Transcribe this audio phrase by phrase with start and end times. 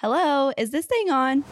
[0.00, 1.44] Hello, is this thing on?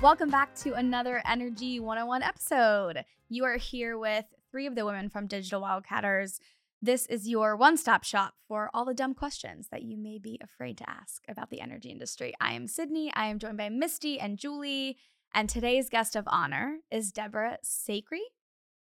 [0.00, 3.04] Welcome back to another Energy 101 episode.
[3.28, 6.40] You are here with three of the women from Digital Wildcatters.
[6.84, 10.38] This is your one stop shop for all the dumb questions that you may be
[10.42, 12.34] afraid to ask about the energy industry.
[12.42, 13.10] I am Sydney.
[13.14, 14.98] I am joined by Misty and Julie.
[15.34, 18.20] And today's guest of honor is Deborah Sacrey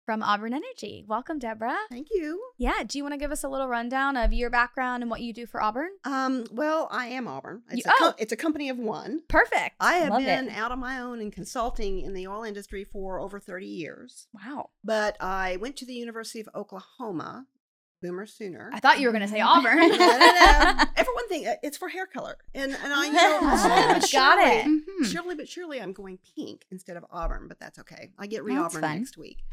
[0.06, 1.04] from Auburn Energy.
[1.08, 1.76] Welcome, Deborah.
[1.90, 2.40] Thank you.
[2.56, 2.84] Yeah.
[2.86, 5.32] Do you want to give us a little rundown of your background and what you
[5.32, 5.90] do for Auburn?
[6.04, 7.62] Um, well, I am Auburn.
[7.68, 8.14] It's, You- a, oh.
[8.16, 9.22] it's a company of one.
[9.28, 9.74] Perfect.
[9.80, 10.56] I have Love been it.
[10.56, 14.28] out on my own in consulting in the oil industry for over 30 years.
[14.32, 14.70] Wow.
[14.84, 17.46] But I went to the University of Oklahoma,
[18.00, 18.70] Boomer Sooner.
[18.72, 19.76] I thought you were going to say Auburn.
[19.78, 20.84] no, no, no.
[20.96, 24.12] Everyone think uh, it's for hair color, and and I you know Oh, slowly but
[24.12, 24.66] got surely- it.
[24.66, 25.12] Mhm.
[25.12, 28.10] Surely but surely, I'm going pink instead of Auburn, but that's okay.
[28.18, 29.44] I get re Auburn next week.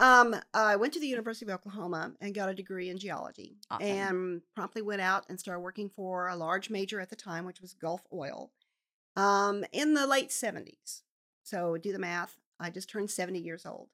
[0.00, 3.86] Um, I went to the University of Oklahoma and got a degree in geology, Awesome.
[3.86, 7.60] and promptly went out and started working for a large major at the time, which
[7.60, 8.50] was Gulf Oil,
[9.16, 11.02] um, in the late 70s.
[11.42, 12.36] So do the math.
[12.60, 13.88] I just turned 70 years old.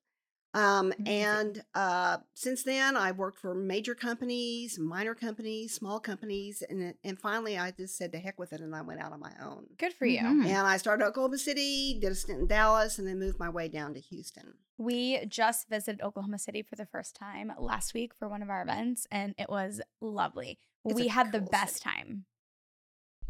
[0.58, 6.94] Um, and uh, since then, I've worked for major companies, minor companies, small companies, and
[7.04, 9.32] and finally, I just said to heck with it, and I went out on my
[9.40, 9.66] own.
[9.78, 10.20] Good for you.
[10.20, 10.46] Mhm.
[10.46, 13.68] And I started Oklahoma City, did a stint in Dallas, and then moved my way
[13.68, 14.54] down to Houston.
[14.78, 18.62] We just visited Oklahoma City for the first time last week for one of our
[18.62, 20.58] events, and it was lovely.
[20.84, 21.90] It's we a had the best city.
[21.90, 22.24] time.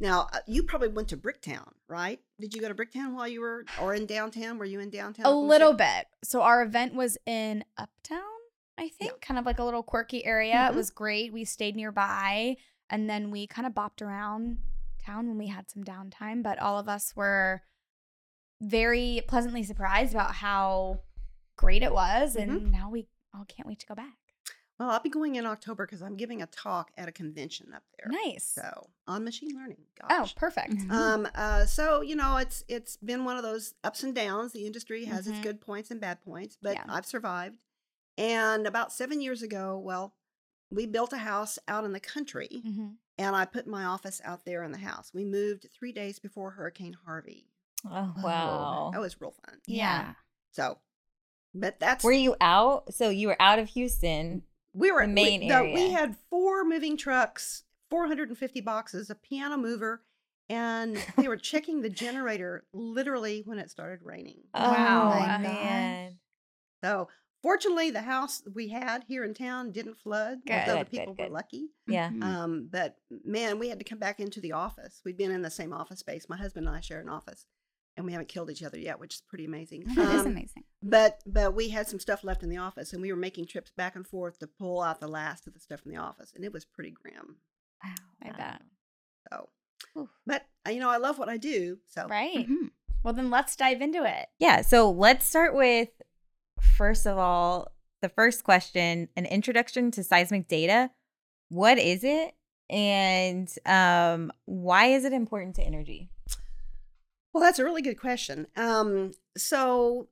[0.00, 2.20] Now, uh, you probably went to Bricktown, right?
[2.40, 4.58] Did you go to Bricktown while you were, or in downtown?
[4.58, 5.26] Were you in downtown?
[5.26, 6.06] A little bit.
[6.22, 8.22] So our event was in Uptown,
[8.78, 10.54] I think, kind of like a little quirky area.
[10.54, 10.70] Mhm.
[10.70, 11.32] It was great.
[11.32, 12.56] We stayed nearby,
[12.88, 14.58] and then we kind of bopped around
[15.04, 16.42] town when we had some downtime.
[16.44, 17.62] But all of us were
[18.60, 21.00] very pleasantly surprised about how
[21.56, 22.70] great it was, and Mm-hmm.
[22.70, 24.14] now we all can't wait to go back.
[24.78, 27.82] Well, I'll be going in October because I'm giving a talk at a convention up
[27.98, 28.08] there.
[28.24, 28.44] Nice.
[28.44, 29.78] So on machine learning.
[30.04, 30.34] Oh, Gosh.
[30.36, 30.74] perfect.
[30.74, 30.90] Mhm.
[30.92, 34.52] Um, uh, so you know, it's it's been one of those ups and downs.
[34.52, 35.30] The industry has Mhm.
[35.30, 36.84] its good points and bad points, but Yeah.
[36.88, 37.58] I've survived.
[38.16, 40.14] And about seven years ago, well,
[40.70, 42.96] we built a house out in the country, Mhm.
[43.16, 45.12] and I put my office out there in the house.
[45.14, 47.48] We moved three days before Hurricane Harvey.
[47.84, 48.90] Oh, wow.
[48.92, 49.60] That was real fun.
[49.66, 50.14] Yeah.
[50.52, 50.78] So,
[51.54, 52.92] but that's Were you out?
[52.92, 54.42] So you were out of Houston.
[54.78, 59.56] We were the main we, no, we had four moving trucks, 450 boxes, a piano
[59.56, 60.02] mover,
[60.48, 64.40] and they were checking the generator literally when it started raining.
[64.54, 65.12] Wow.
[65.12, 65.40] Oh, my gosh.
[65.42, 66.18] man.
[66.82, 67.08] So
[67.42, 70.38] fortunately, the house we had here in town didn't flood.
[70.46, 70.62] Good.
[70.66, 71.22] So the Good, good, people good.
[71.24, 71.68] were lucky.
[71.86, 72.10] Yeah.
[72.10, 72.22] Mhm.
[72.22, 75.00] Um, but man, we had to come back into the office.
[75.04, 76.28] We'd been in the same office space.
[76.28, 77.46] My husband and I share an office,
[77.98, 79.84] and we haven't killed each other yet, which is pretty amazing.
[79.94, 80.64] That is Um, amazing.
[80.82, 83.72] But but we had some stuff left in the office, and we were making trips
[83.76, 86.44] back and forth to pull out the last of the stuff from the office, and
[86.44, 87.36] it was pretty grim.
[87.84, 87.94] Wow.
[88.22, 88.62] I bet.
[89.30, 89.48] So,
[89.98, 90.08] Oof.
[90.26, 91.78] but uh, you know, I love what I do.
[91.88, 92.48] So Right.
[92.48, 92.70] Mhm.
[93.02, 94.26] Well, then let's dive into it.
[94.38, 94.62] Yeah.
[94.62, 95.88] So let's start with
[96.60, 97.72] first of all,
[98.02, 100.90] the first question an introduction to seismic data.
[101.48, 102.34] What is it?
[102.70, 106.10] And um, why is it important to energy?
[107.38, 108.48] Well, that's a really good question.
[108.56, 110.08] Um, so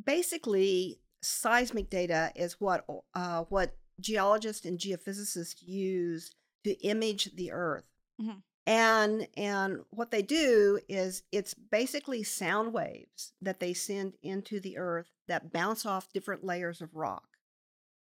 [0.00, 6.30] basically, seismic data is what uh, what geologists and geophysicists use
[6.62, 7.82] to image the Earth,
[8.20, 8.44] Mhm.
[8.68, 14.78] and and what they do is it's basically sound waves that they send into the
[14.78, 17.36] Earth that bounce off different layers of rock,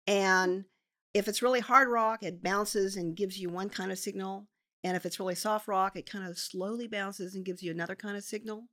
[0.08, 0.66] and
[1.14, 4.48] if it's really hard rock, it bounces and gives you one kind of signal.
[4.84, 7.96] And if it's really soft rock, it kind of slowly bounces and gives you another
[7.96, 8.68] kind of signal.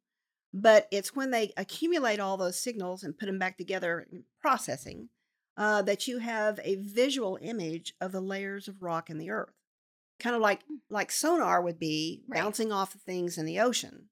[0.55, 5.09] But it's when they accumulate all those signals and put them back together in processing
[5.57, 9.53] uh, that you have a visual image of the layers of rock in the earth.
[10.19, 12.41] Kind of like like sonar would be Right.
[12.41, 14.09] bouncing off of things in the ocean.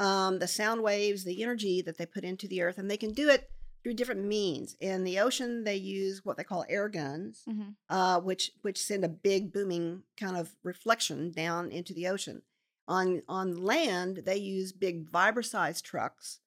[0.00, 3.12] Um, the sound waves, the energy that they put into the earth, and they can
[3.12, 3.50] do it
[3.82, 4.76] through different means.
[4.80, 7.76] In the ocean, they use what they call air guns Mhm.
[7.88, 12.42] uh, which which send a big booming kind of reflection down into the ocean.
[12.86, 16.40] On on land, they use big Vibroseis trucks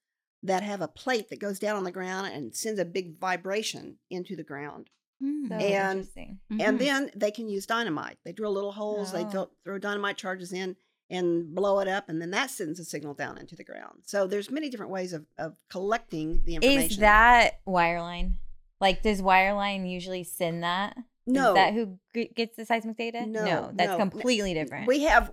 [0.43, 3.99] that have a plate that goes down on the ground and sends a big vibration
[4.09, 4.89] into the ground.
[5.21, 6.39] So And- interesting.
[6.59, 8.17] And then they can use dynamite.
[8.23, 9.29] They drill little holes, they Oh.
[9.29, 10.75] throw, throw dynamite charges in
[11.11, 13.99] and blow it up, and then that sends a signal down into the ground.
[14.05, 16.89] So there's many different ways of, of collecting the information.
[16.89, 18.37] Is that wireline?
[18.79, 20.95] Like, does wireline usually send that?
[21.27, 21.49] no?
[21.49, 23.25] Is that who g- gets the seismic data?
[23.25, 23.97] No, that's no.
[23.97, 24.87] completely different.
[24.87, 25.31] We have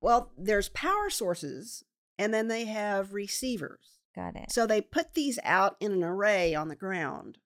[0.00, 1.84] well, there's power sources,
[2.18, 3.98] and then they have receivers.
[4.14, 4.50] Got it.
[4.50, 7.38] So they put these out in an array on the ground.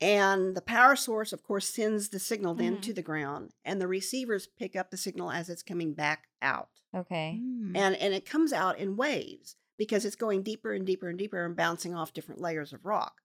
[0.00, 2.82] And the power source, of course, sends the signal Mhm.
[2.82, 6.68] to the ground, and the receivers pick up the signal as it's coming back out.
[6.94, 7.40] Okay.
[7.42, 7.76] Mm.
[7.76, 11.44] And, and it comes out in waves because it's going deeper and deeper and deeper
[11.44, 13.22] and bouncing off different layers of rock.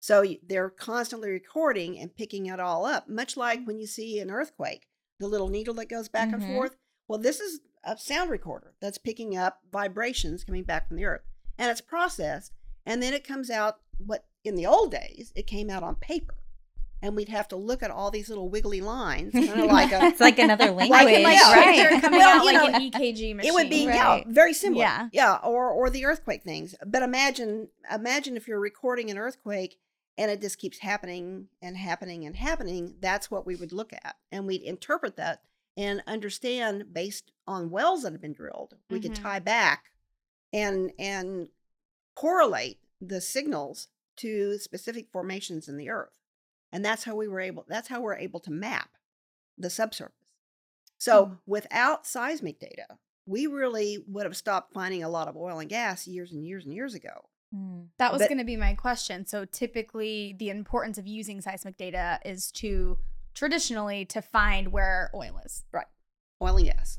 [0.00, 4.30] So they're constantly recording and picking it all up, much like when you see an
[4.30, 4.86] earthquake,
[5.18, 6.54] the little needle that goes back and Mhm.
[6.54, 6.76] forth.
[7.08, 11.22] Well, this is a sound recorder that's picking up vibrations coming back from the earth.
[11.58, 12.52] And it's processed.
[12.84, 16.34] And then it comes out what in the old days, it came out on paper.
[17.02, 20.02] And we'd have to look at all these little wiggly lines, kind of like a
[20.06, 22.00] it's like another language, Like Like, in- like yeah, picture right.
[22.00, 23.40] coming Well, out you like know, an EKG machine.
[23.50, 24.82] it would be yeah, very similar.
[24.84, 25.08] Yeah.
[25.12, 26.74] Yeah, or or the earthquake things.
[26.86, 29.76] But imagine imagine if you're recording an earthquake
[30.16, 34.16] and it just keeps happening and happening and happening, that's what we would look at.
[34.32, 35.42] And we'd interpret that
[35.76, 38.76] and understand based on wells that have been drilled.
[38.88, 39.22] We could Mhm.
[39.22, 39.90] tie back
[40.54, 41.48] and and
[42.14, 46.18] correlate the signals to specific formations in the earth.
[46.72, 48.90] And that's how we were able that's how we're able to map
[49.56, 50.14] the subsurface.
[50.98, 51.38] So Mm.
[51.46, 56.06] without seismic data, we really would have stopped finding a lot of oil and gas
[56.06, 57.28] years and years and years ago.
[57.54, 57.88] Mm.
[57.98, 59.26] That was going to be my question.
[59.26, 62.98] So typically, the importance of using seismic data is to
[63.34, 65.64] traditionally to find where oil is.
[65.72, 65.86] Right.
[66.42, 66.98] Oil and gas.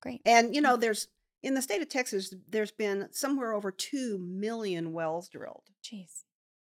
[0.00, 0.20] Great.
[0.26, 1.08] And you know, there's
[1.42, 5.64] in the state of Texas, there's been somewhere over two million wells drilled.
[5.82, 6.23] Jeez.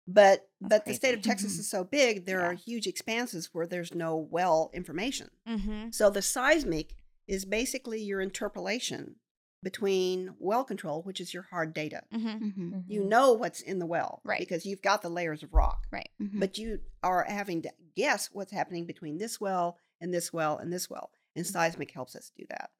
[0.07, 1.29] But That's but the state of crazy.
[1.31, 5.31] Texas is so big, there are huge expanses where there's no well information.
[5.49, 5.91] Mm-hmm.
[5.93, 6.95] So the seismic
[7.27, 9.17] is basically your interpolation
[9.63, 12.03] between well control, which is your hard data.
[12.15, 12.29] Mm-hmm.
[12.45, 12.85] Mhm.
[12.87, 14.39] You know what's in the well, Right.
[14.41, 16.11] Because you've got the layers of rock, Right.
[16.21, 20.71] But you are having to guess what's happening between this well and this well and
[20.71, 22.71] this well, and seismic helps us do that.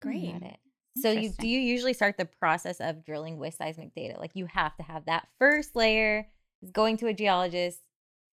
[0.00, 0.32] Great.
[0.32, 0.58] Got it.
[0.98, 4.18] So you do you usually start the process of drilling with seismic data?
[4.20, 6.28] Like you have to have that first layer
[6.62, 7.80] is going to a geologist,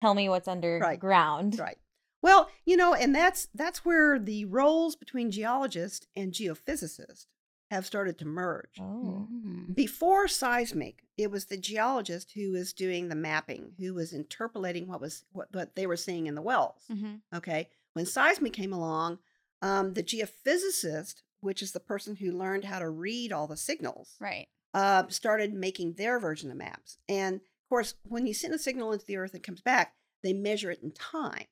[0.01, 1.60] tell me what's underground.
[1.60, 1.77] Right.
[2.22, 7.27] Well, you know, and that's that's where the roles between geologist and geophysicist
[7.72, 8.80] have started to merge.
[8.80, 9.27] Oh.
[9.31, 9.75] Mhm.
[9.75, 15.01] Before seismic, it was the geologist who was doing the mapping, who was interpolating what
[15.01, 16.83] was what, what they were seeing in the wells.
[16.92, 17.16] Mm-hmm.
[17.36, 17.69] Okay.
[17.94, 19.19] When seismic came along,
[19.62, 24.16] um, the geophysicist, which is the person who learned how to read all the signals,
[24.19, 24.48] Right.
[24.74, 26.98] uh, started making their version of maps.
[27.07, 30.34] And of course, when you send a signal into the earth and comes back, they
[30.34, 31.46] measure it in time.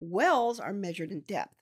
[0.00, 1.54] Wells are measured in depth.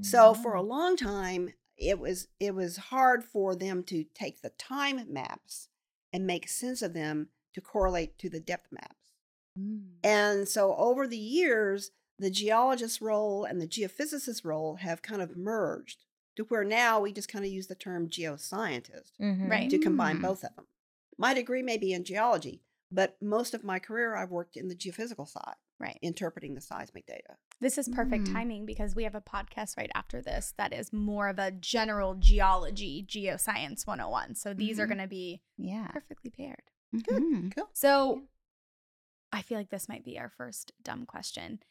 [0.00, 0.68] So for a Mm.
[0.68, 5.68] long time, it was it was hard for them to take the time maps
[6.14, 9.12] and make sense of them to correlate to the depth maps.
[9.58, 9.96] Mm-hmm.
[10.02, 15.36] And so over the years, the geologist's role and the geophysicist's role have kind of
[15.36, 16.04] merged
[16.36, 19.50] to where now we just kind of use the term geoscientist Mhm.
[19.50, 19.68] Right.
[19.70, 20.66] to combine both of them.
[21.18, 24.74] My degree may be in geology, but most of my career I've worked in the
[24.74, 25.98] geophysical side, Right.
[26.02, 27.36] interpreting the seismic data.
[27.60, 28.32] This is perfect Mm.
[28.32, 32.14] timing because we have a podcast right after this that is more of a general
[32.14, 34.34] geology, geoscience 101.
[34.34, 34.88] So these are Mhm.
[34.88, 35.88] going to be Yeah.
[35.88, 36.70] perfectly paired.
[36.94, 37.54] Mhm.
[37.54, 37.70] Cool.
[37.72, 38.28] So
[39.32, 41.62] I feel like this might be our first dumb question.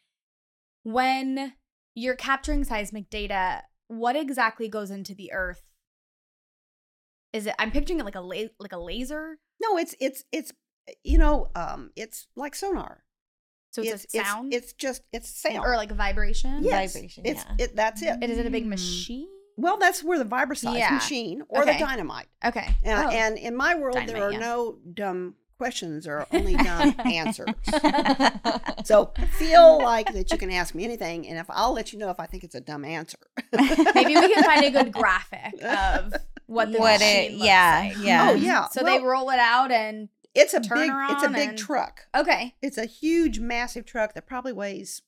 [0.82, 1.54] When
[1.94, 5.71] you're capturing seismic data, what exactly goes into the earth?
[7.32, 9.38] Is it I'm picturing it like a la- like a laser?
[9.62, 10.52] No, it's it's it's
[11.04, 13.04] you know, um, it's like sonar.
[13.70, 16.62] So it's, a sound It's, just it's sound or like vibration?
[16.62, 17.64] yes, vibration, It's yeah.
[17.64, 17.76] it.
[17.76, 18.18] That's it.
[18.22, 18.70] It is it a big Mm.
[18.70, 19.28] machine?
[19.56, 20.90] Well, that's where the Vibroseis Yeah.
[20.90, 21.74] machine or Okay.
[21.74, 22.26] the dynamite.
[22.44, 22.66] Okay.
[22.84, 23.10] Uh, Oh.
[23.10, 24.38] And in my world, Dynamite, there are yeah.
[24.40, 27.48] no dumb questions or only dumb answers.
[28.84, 32.10] So feel like that you can ask me anything, and if I'll let you know
[32.10, 33.18] if I think it's a dumb answer.
[33.94, 36.14] Maybe we can find a good graphic of
[36.52, 38.04] what the What machine it- looks yeah, like.
[38.04, 38.28] yeah.
[38.30, 38.68] Oh yeah.
[38.68, 42.06] So they roll it out and it's a turn big it's a big and- truck.
[42.14, 42.54] okay.
[42.62, 45.02] It's a huge, massive truck that probably weighs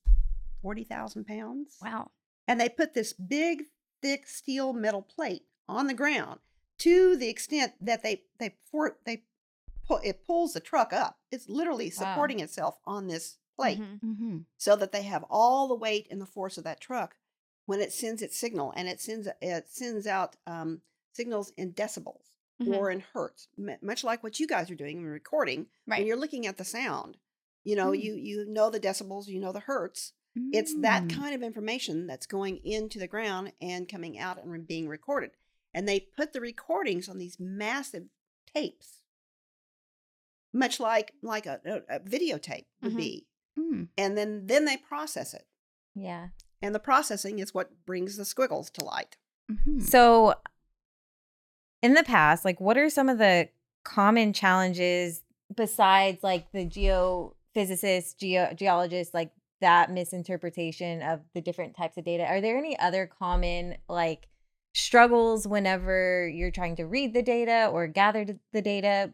[0.63, 1.77] forty thousand pounds.
[1.83, 2.11] Wow.
[2.47, 3.65] and they put this big
[4.03, 6.41] thick steel metal plate on the ground
[6.79, 9.23] to the extent that they they for they
[9.87, 11.91] pull it pulls the truck up it's literally Wow.
[12.13, 14.01] supporting itself on this plate Mhm.
[14.03, 14.45] Mhm.
[14.59, 17.17] so that they have all the weight and the force of that truck
[17.67, 20.83] when it sends its signal and it sends it sends out um,
[21.14, 22.26] signals in decibels
[22.61, 22.76] Mhm.
[22.76, 26.16] or in hertz m- much like what you guys are doing when recording when you're
[26.16, 27.16] looking at the sound
[27.64, 28.02] you know Mm.
[28.02, 30.12] you you know the decibels you know the hertz
[30.52, 31.14] it's that Mm.
[31.14, 35.30] kind of information that's going into the ground and coming out and being recorded.
[35.73, 38.09] And they put the recordings on these massive
[38.52, 39.04] tapes,
[40.52, 42.97] much like like a, a, a videotape would Mhm.
[42.97, 43.26] be.
[43.56, 43.88] Mm.
[43.97, 45.47] And then then they process it,
[45.94, 46.30] yeah.
[46.61, 49.16] and the processing is what brings the squiggles to light.
[49.50, 49.83] Mhm.
[49.83, 50.35] So
[51.85, 53.47] in the past, like what are some of the
[53.85, 55.23] common challenges
[55.55, 62.25] besides like the geophysicists, geo- geologists, like that misinterpretation of the different types of data?
[62.25, 64.29] Are there any other common like
[64.73, 68.25] struggles whenever you're trying to read the data or gather
[68.55, 69.12] the data?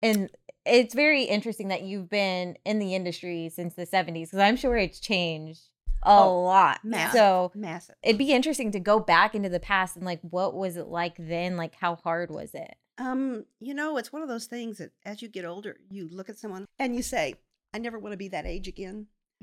[0.00, 0.30] And
[0.64, 4.76] it's very interesting that you've been in the industry since the 70s because I'm sure
[4.76, 5.62] it's changed
[6.02, 6.80] a Oh, lot.
[6.84, 7.12] massive.
[7.18, 7.94] So Massive.
[8.02, 11.14] it'd be interesting to go back into the past and like what was it like
[11.18, 11.56] then?
[11.56, 12.74] Like how hard was it?
[12.98, 16.28] Um, you know, it's one of those things that as you get older, you look
[16.28, 17.34] at someone and you say,
[17.72, 19.06] I never want to be that age again.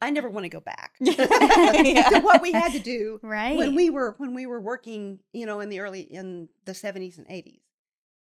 [0.00, 2.08] I never want to go back Yeah.
[2.10, 3.56] to what we had to do right.
[3.56, 7.18] when we were when we were working, you know, in the early in the 70s
[7.18, 7.60] and 80s.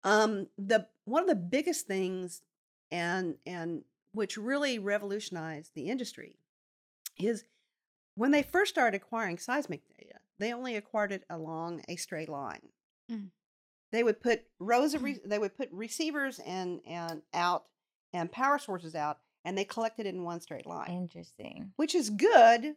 [0.05, 2.41] Um, the one of the biggest things
[2.91, 6.37] and and which really revolutionized the industry
[7.17, 7.43] is
[8.15, 12.69] when they first started acquiring seismic data, they only acquired it along a straight line.
[13.11, 13.29] Mm.
[13.91, 17.65] They would put rows of re- they would put receivers and and out
[18.11, 21.73] and power sources out, and they collected it in one straight line, Interesting.
[21.75, 22.75] which is good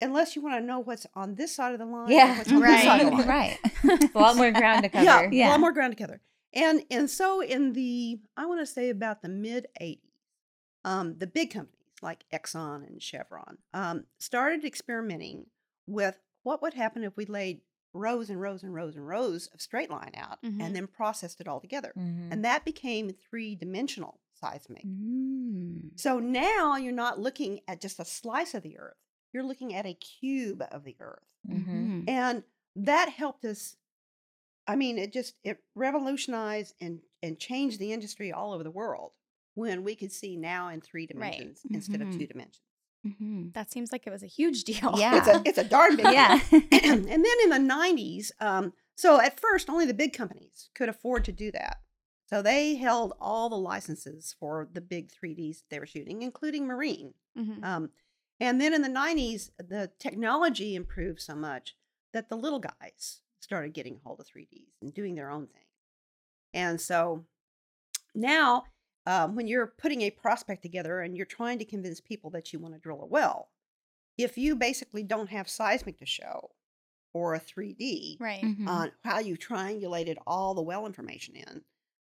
[0.00, 2.10] unless you want to know what's on this side of the line.
[2.10, 3.28] Yeah, what's on this side of the line.
[3.28, 3.58] right.
[3.84, 5.30] It's a lot more ground to cover.
[5.32, 6.20] Yeah, a lot more ground together.
[6.54, 9.98] And and so in the I want to say about the mid '80s,
[10.84, 11.73] um, the big companies
[12.04, 15.46] like Exxon and Chevron um, started experimenting
[15.86, 17.62] with what would happen if we laid
[17.94, 20.60] rows and rows and rows and rows of straight line out Mhm.
[20.60, 22.30] and then processed it all together, Mhm.
[22.32, 24.84] and that became three dimensional seismic.
[24.84, 25.98] Mm.
[25.98, 28.96] So now you're not looking at just a slice of the earth;
[29.32, 31.66] you're looking at a cube of the earth Mhm.
[31.66, 32.08] Mhm.
[32.08, 32.44] and
[32.76, 33.76] that helped us
[34.66, 39.12] i mean it just it revolutionized and and changed the industry all over the world
[39.54, 41.32] when we could see now in three Right.
[41.32, 42.18] dimensions instead of Mhm.
[42.18, 42.62] two dimensions
[43.06, 43.52] Mhm.
[43.52, 44.94] That seems like it was a huge deal.
[44.98, 45.18] Yeah.
[45.18, 46.06] it's a it's a darn big.
[46.06, 46.40] Yeah.
[46.52, 51.24] and then in the 90s um so at first only the big companies could afford
[51.26, 51.78] to do that
[52.26, 57.14] so they held all the licenses for the big 3ds they were shooting including marine
[57.36, 57.62] Mhm.
[57.64, 57.90] Um,
[58.40, 61.76] and then in the 90s, the technology improved so much
[62.12, 65.66] that the little guys started getting hold of 3Ds and doing their own thing.
[66.52, 67.26] And so
[68.14, 68.64] now,
[69.06, 72.58] um, when you're putting a prospect together and you're trying to convince people that you
[72.58, 73.50] want to drill a well,
[74.16, 76.50] if you basically don't have seismic to show
[77.12, 78.42] or a 3D Right.
[78.44, 78.66] Mhm.
[78.68, 81.64] on how you triangulated all the well information in,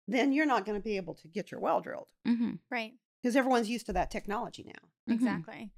[0.09, 2.59] then you're not going to be able to get your well drilled Mhm.
[2.71, 2.95] Right.
[3.23, 4.89] because everyone's used to that technology now.
[5.09, 5.15] Mhm.
[5.15, 5.71] Exactly.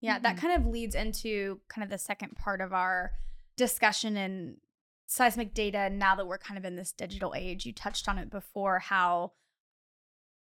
[0.00, 0.40] Yeah, that Mhm.
[0.40, 3.12] kind of leads into kind of the second part of our
[3.56, 4.60] discussion in
[5.06, 5.88] seismic data.
[5.90, 9.32] Now that we're kind of in this digital age, you touched on it before how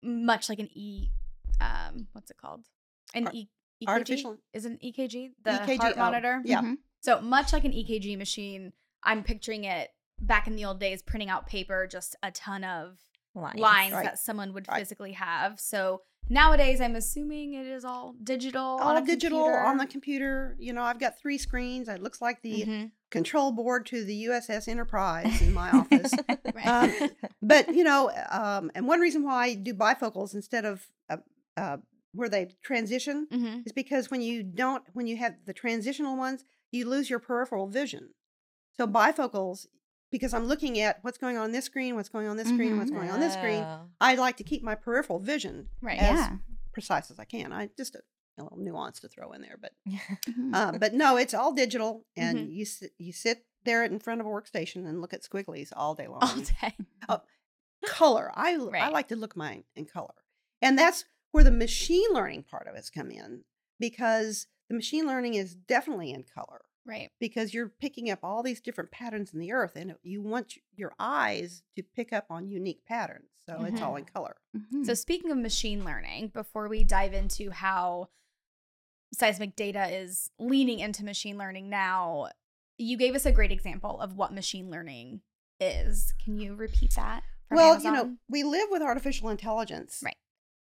[0.02, 1.08] much like an E,
[1.60, 2.66] um, what's it called?
[3.14, 3.48] An Ar- E.
[3.82, 3.88] EKG?
[3.88, 6.42] artificial- is it an EKG the EKG, heart oh, monitor?
[6.44, 6.62] Yeah.
[6.62, 6.78] Mhm.
[7.00, 8.72] So much like an EKG machine,
[9.04, 9.90] I'm picturing it
[10.20, 12.98] back in the old days, printing out paper, just a ton of
[13.34, 13.58] Lines.
[13.60, 14.04] lines Right.
[14.04, 14.78] that someone would Right.
[14.78, 15.60] physically have.
[15.60, 18.78] So nowadays, I'm assuming it is all digital.
[18.80, 20.54] on all digital on the computer.
[20.54, 20.56] computer.
[20.58, 21.88] You know, I've got three screens.
[21.88, 22.92] It looks like the Mhm.
[23.10, 26.12] control board to the USS Enterprise in my office.
[26.54, 26.66] Right.
[26.66, 27.10] Um,
[27.42, 31.18] but you know, um, and one reason why I do bifocals instead of uh,
[31.56, 31.76] uh,
[32.12, 33.66] where they transition Mhm.
[33.66, 37.68] is because when you don't, when you have the transitional ones, you lose your peripheral
[37.68, 38.14] vision.
[38.76, 39.66] So bifocals,
[40.10, 42.78] because I'm looking at what's going on this screen, what's going on this screen, Mhm.
[42.78, 43.64] what's going on this screen.
[43.64, 43.88] Oh.
[44.00, 45.98] I like to keep my peripheral vision Right.
[45.98, 46.36] as Yeah.
[46.72, 47.52] precise as I can.
[47.52, 48.02] I just a,
[48.38, 50.54] a little nuance to throw in there, but Mm-hmm.
[50.54, 52.54] uh, but no, it's all digital, and Mhm.
[52.54, 55.94] you sit, you sit there in front of a workstation and look at squigglies all
[55.94, 56.22] day long.
[56.22, 56.74] All day.
[57.86, 58.92] color, I Right.
[58.92, 60.14] like to look mine in color,
[60.60, 63.44] and that's where the machine learning part of it's come in
[63.78, 67.10] because the machine learning is definitely in color Right.
[67.20, 70.94] because you're picking up all these different patterns in the earth, and you want your
[70.98, 74.36] eyes to pick up on unique patterns, so it's all in color.
[74.56, 74.86] Mhm.
[74.86, 78.08] So speaking of machine learning, before we dive into how
[79.12, 82.30] seismic data is leaning into machine learning now,
[82.78, 85.20] you gave us a great example of what machine learning
[85.60, 86.14] is.
[86.24, 87.22] Can you repeat that?
[87.50, 90.02] well, you know, we live with artificial intelligence.
[90.04, 90.16] Right.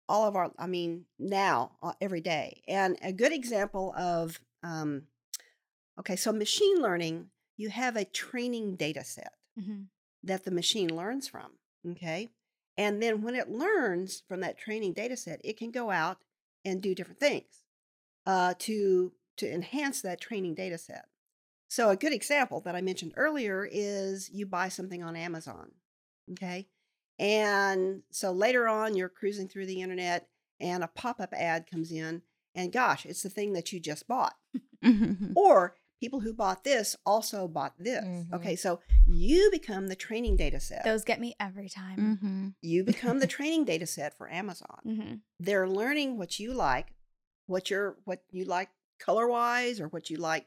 [0.09, 2.61] All of our, I mean, now, uh, every day.
[2.67, 5.07] And a good example of, um,
[5.99, 9.87] okay, so machine learning, you have a training data set Mhm.
[10.23, 11.57] that the machine learns from.
[11.87, 12.31] Okay.
[12.77, 16.17] And then when it learns from that training data set, it can go out
[16.65, 17.63] and do different things
[18.25, 21.05] uh, to, to enhance that training data set.
[21.67, 25.71] So, a good example that I mentioned earlier is you buy something on Amazon.
[26.31, 26.67] Okay.
[27.17, 30.27] And so later on, you're cruising through the internet
[30.59, 32.21] and a pop up ad comes in,
[32.53, 34.35] and gosh, it's the thing that you just bought.
[34.83, 35.31] Mhm.
[35.35, 35.75] Or
[36.05, 38.05] people who bought this also bought this.
[38.05, 38.31] Mhm.
[38.31, 40.83] Okay, so you become the training data set.
[40.83, 41.97] Those get me every time.
[41.97, 42.47] Mm-hmm.
[42.61, 44.79] you become the training data set for Amazon.
[44.85, 45.13] Mm-hmm.
[45.39, 46.93] They're learning what you like,
[47.47, 48.69] what you're what you like
[48.99, 50.45] color wise or what you like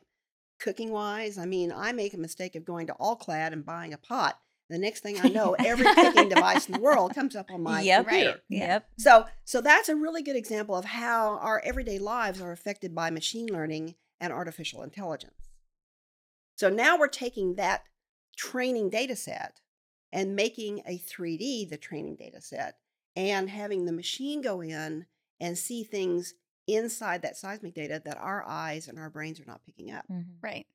[0.61, 1.38] cooking wise.
[1.38, 4.38] I mean, I make a mistake of going to All Clad and buying a pot.
[4.71, 7.81] The next thing I know, every cooking device in the world comes up on my
[7.81, 8.07] yep.
[8.07, 8.31] computer.
[8.31, 8.41] Right.
[8.49, 8.88] Yep.
[8.99, 13.11] So, so that's a really good example of how our everyday lives are affected by
[13.11, 15.48] machine learning and artificial intelligence.
[16.59, 17.85] So now we're taking that
[18.37, 19.61] training data set
[20.12, 22.79] and making a 3D the training data set
[23.15, 25.07] and having the machine go in
[25.38, 26.35] and see things
[26.67, 30.05] inside that seismic data that our eyes and our brains are not picking up.
[30.11, 30.25] Mhm.
[30.43, 30.67] Right.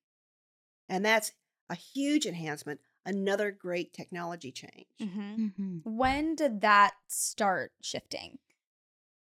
[0.88, 1.34] And that's
[1.70, 4.88] a huge enhancement, another great technology change.
[5.02, 5.46] Mm-hmm.
[5.46, 5.78] Mm-hmm.
[5.84, 8.40] When did that start shifting?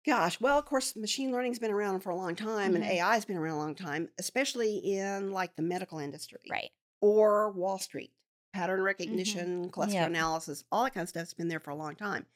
[0.06, 2.88] Gosh, well, of course, machine learning's been around for a long time and Mhm.
[2.88, 6.70] AI's been around a long time, especially in like the medical industry Right.
[7.00, 8.12] or Wall Street.
[8.52, 10.08] Pattern recognition, cluster Yep.
[10.08, 12.26] analysis, all that kind of stuff's been there for a long time.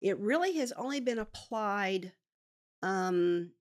[0.00, 2.12] It really has only been applied
[2.82, 3.54] um,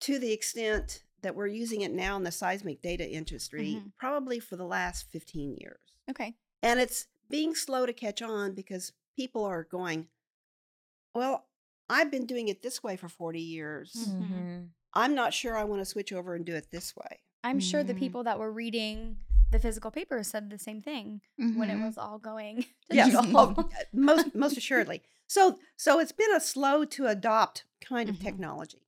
[0.00, 3.94] to the extent that we're using it now in the seismic data industry, Mhm.
[3.98, 5.92] probably for the last 15 years.
[6.08, 6.34] Okay.
[6.62, 10.08] And it's being slow to catch on because people are going,
[11.14, 11.49] well,
[11.90, 13.92] I've been doing it this way for 40 years.
[13.96, 14.22] Mhm.
[14.30, 14.68] Mhm.
[14.94, 17.20] I'm not sure I want to switch over and do it this way.
[17.44, 17.98] I'm sure the Mhm.
[17.98, 19.18] people that were reading
[19.50, 23.36] the physical papers said the same thing when it was all going Yes, digital.
[23.58, 25.02] oh, most most assuredly.
[25.26, 28.86] So so it's been a slow to adopt kind of technology.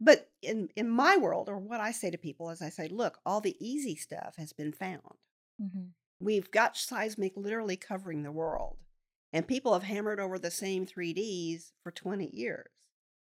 [0.00, 3.18] But in in my world, or what I say to people is I say, look,
[3.26, 5.18] all the easy stuff has been found.
[6.20, 8.76] We've got seismic literally covering the world.
[9.32, 12.68] And people have hammered over the same 3Ds for 20 years,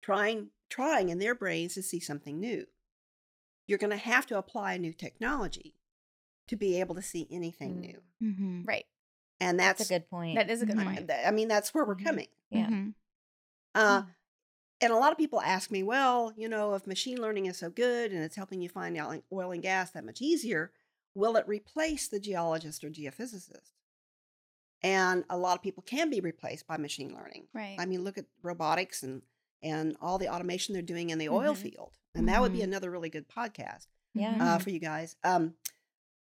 [0.02, 2.66] trying trying in their brains to see something new.
[3.68, 5.74] You're going to have to apply a new technology
[6.48, 7.80] to be able to see anything Mm.
[7.80, 8.02] new.
[8.22, 8.62] Mm-hmm.
[8.64, 8.86] right.
[9.38, 10.36] And that's, That's a good point.
[10.36, 10.84] That is a good Mhm.
[10.84, 11.10] point.
[11.10, 12.04] I mean, that's where we're Mhm.
[12.04, 12.28] coming.
[12.50, 12.66] Yeah.
[12.66, 12.90] Mm-hmm.
[13.74, 14.02] Uh,
[14.80, 17.70] and a lot of people ask me, well, you know, if machine learning is so
[17.70, 20.72] good and it's helping you find out oil and gas that much easier,
[21.14, 23.72] will it replace the geologist or geophysicist?
[24.84, 27.46] And a lot of people can be replaced by machine learning.
[27.52, 27.76] Right.
[27.78, 29.22] I mean, look at robotics and
[29.64, 31.58] and all the automation they're doing in the oil Mhm.
[31.58, 32.64] field, and that would be Mhm.
[32.64, 34.36] another really good podcast Yeah.
[34.40, 35.14] uh, for you guys.
[35.22, 35.54] Um,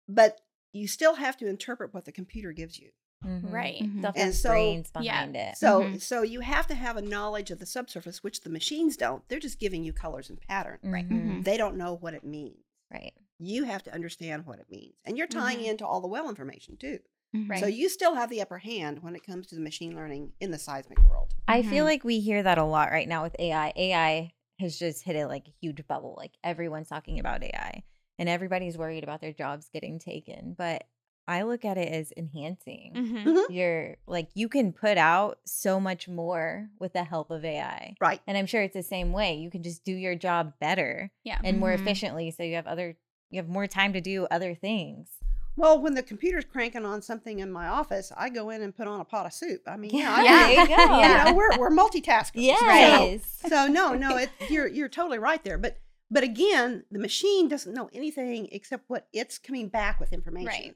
[0.07, 0.41] but
[0.73, 2.91] you still have to interpret what the computer gives you.
[3.23, 3.51] Mhm.
[3.51, 3.81] Right.
[3.83, 3.99] Mhm.
[3.99, 5.01] Stuff And so- brains Yeah.
[5.25, 5.57] behind it.
[5.57, 6.01] So Mhm.
[6.01, 9.27] so you have to have a knowledge of the subsurface, which the machines don't.
[9.29, 10.79] They're just giving you colors and pattern.
[10.81, 11.43] Right.
[11.43, 12.63] They don't know what it means.
[12.91, 13.13] Right.
[13.38, 14.95] You have to understand what it means.
[15.05, 16.99] And you're tying into all the well information too.
[17.34, 17.60] Right.
[17.60, 20.52] So you still have the upper hand when it comes to the machine learning in
[20.52, 21.34] the seismic world.
[21.48, 21.89] I feel Mhm.
[21.89, 23.72] like we hear that a lot right now with AI.
[23.76, 26.15] AI has just hit it like a huge bubble.
[26.18, 27.84] Like everyone's talking about AI
[28.18, 30.54] and everybody's worried about their jobs getting taken.
[30.58, 30.86] But
[31.28, 32.94] I look at it as enhancing.
[32.96, 33.46] Mhm.
[33.52, 37.94] You're like, you can put out so much more with the help of AI.
[38.02, 38.20] Right.
[38.26, 39.36] And I'm sure it's the same way.
[39.36, 41.39] You can just do your job better Yeah.
[41.44, 41.82] and more Mhm.
[41.82, 42.32] efficiently.
[42.32, 42.98] So you have other,
[43.30, 45.12] you have more time to do other things.
[45.60, 48.88] Well, when the computer's cranking on something in my office, I go in and put
[48.88, 49.62] on a pot of soup.
[49.67, 50.32] I mean, yeah, I Yeah.
[50.48, 51.02] mean, there you go.
[51.02, 52.32] you know, we're we're multitaskers.
[52.36, 53.24] Yes.
[53.41, 55.58] So, so no, no, it, you're you're totally right there.
[55.58, 55.78] But
[56.10, 60.48] but again, the machine doesn't know anything except what it's coming back with information.
[60.48, 60.76] Right.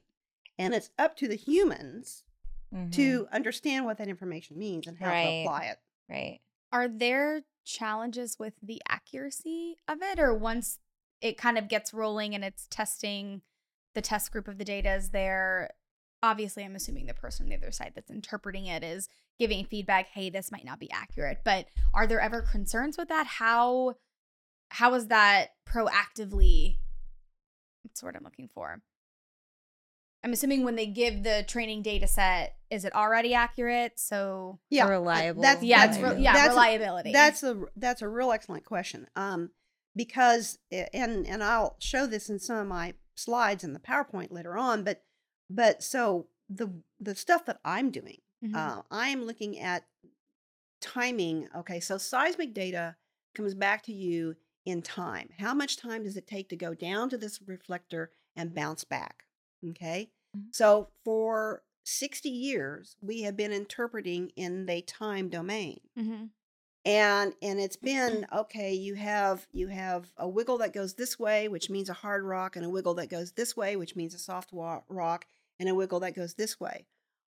[0.58, 2.22] And it's up to the humans
[2.72, 2.92] Mhm.
[2.92, 5.24] to understand what that information means and how Right.
[5.24, 5.78] to apply it.
[6.08, 6.40] right.
[6.72, 10.78] Are there challenges with the accuracy of it, or once
[11.20, 13.40] it kind of gets rolling and it's testing
[13.94, 15.70] the test group of the data is there?
[16.22, 20.08] Obviously, I'm assuming the person on the other side that's interpreting it is giving feedback.
[20.08, 21.38] Hey, this might not be accurate.
[21.44, 23.26] But are there ever concerns with that?
[23.26, 23.94] How
[24.70, 26.78] how is that proactively?
[27.82, 28.80] What's the word I'm looking for?
[30.24, 34.00] I'm assuming when they give the training data set, is it already accurate?
[34.00, 35.42] So Yeah, Reliable.
[35.42, 36.18] That's yeah, that's, Reliability.
[36.20, 37.12] re- yeah, that's a- reliability.
[37.12, 39.06] that's a that's a real excellent question.
[39.14, 39.50] Um,
[39.94, 44.30] because i- and and I'll show this in some of my slides in the PowerPoint
[44.30, 44.84] later on.
[44.84, 45.04] But
[45.50, 48.70] but so the the stuff that I'm doing, Mhm.
[48.70, 49.86] uh, I'm looking at
[50.80, 51.48] timing.
[51.54, 52.96] Okay, so seismic data
[53.34, 55.30] comes back to you in time.
[55.38, 59.24] How much time does it take to go down to this reflector and bounce back?
[59.68, 60.52] Okay, Mhm.
[60.52, 66.34] so for 60 years, we have been interpreting in the time domain Mhm.
[66.84, 71.48] And and it's been okay you have you have a wiggle that goes this way
[71.48, 74.18] which means a hard rock and a wiggle that goes this way which means a
[74.18, 75.26] soft wa- rock
[75.58, 76.86] and a wiggle that goes this way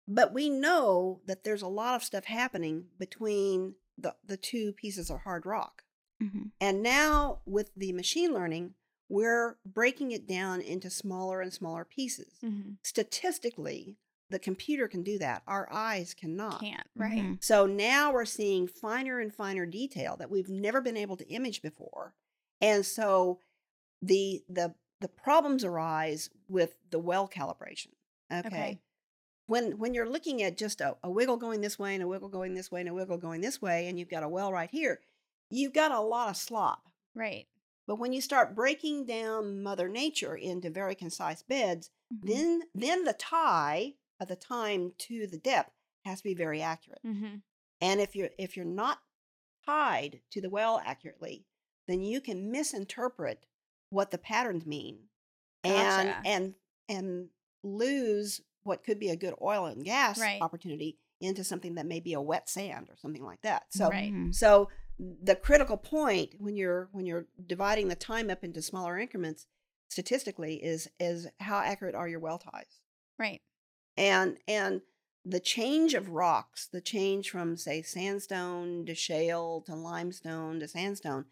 [0.09, 5.11] but we know that there's a lot of stuff happening between the the two pieces
[5.11, 5.83] of hard rock
[6.23, 6.49] Mm-hmm.
[6.61, 8.75] and now with the machine learning
[9.09, 12.35] we're breaking it down into smaller and smaller pieces.
[12.45, 12.77] Mhm.
[12.85, 13.97] Statistically,
[14.31, 15.43] the computer can do that.
[15.47, 16.61] Our eyes cannot.
[16.61, 17.19] Can't, right?
[17.23, 17.43] Mhm.
[17.45, 21.61] So now we're seeing finer and finer detail that we've never been able to image
[21.63, 22.15] before.
[22.61, 23.41] And so
[24.03, 27.93] the the the problems arise with the well calibration.
[28.33, 28.47] Okay.
[28.49, 28.81] Okay.
[29.47, 32.29] When when you're looking at just a, a wiggle going this way and a wiggle
[32.29, 34.71] going this way and a wiggle going this way, and you've got a well right
[34.71, 35.01] here,
[35.51, 36.85] you've got a lot of slop.
[37.15, 37.47] Right.
[37.87, 42.27] But when you start breaking down Mother Nature into very concise beds, Mhm.
[42.29, 45.73] then then the tie of the time to the depth
[46.05, 47.03] has to be very accurate.
[47.05, 47.43] Mhm.
[47.81, 49.01] And if you're if you're not
[49.67, 51.47] tied to the well accurately,
[51.89, 53.47] then you can misinterpret
[53.91, 55.09] what the patterns mean
[55.65, 56.23] and Gotcha.
[56.25, 56.55] and
[56.89, 57.31] and
[57.63, 60.41] lose what could be a good oil and gas Right.
[60.41, 63.73] opportunity into something that may be a wet sand or something like that.
[63.73, 64.13] So Right.
[64.13, 64.35] Mhm.
[64.35, 69.47] so the critical point when you're when you're dividing the time up into smaller increments
[69.89, 72.81] statistically is is how accurate are your well ties
[73.19, 73.43] Right.
[74.01, 74.81] And and
[75.25, 81.27] the change of rocks the change from say sandstone to shale to limestone to sandstone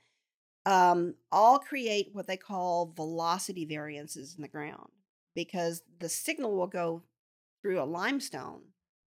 [0.66, 4.90] um, all create what they call velocity variances in the ground
[5.35, 7.02] because the signal will go
[7.62, 8.61] through a limestone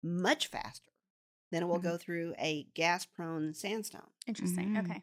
[0.03, 0.91] much faster
[1.53, 1.83] than it will Mhm.
[1.85, 4.75] go through a gas prone sandstone Interesting.
[4.75, 4.81] Mhm.
[4.91, 5.03] Okay.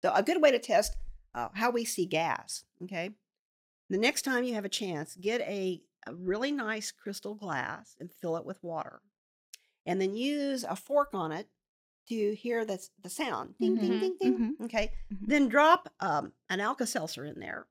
[0.00, 0.96] so a good way to test
[1.34, 2.64] uh, how we see gas.
[2.82, 3.10] Okay,
[3.88, 8.10] the next time you have a chance, get a, a really nice crystal glass and
[8.10, 9.00] fill it with water,
[9.86, 11.48] and then use a fork on it
[12.08, 13.54] to hear the the sound.
[13.58, 14.56] Ding Mhm, ding ding ding.
[14.62, 15.26] Okay, Mhm.
[15.26, 17.66] then drop um, an Alka Seltzer in there.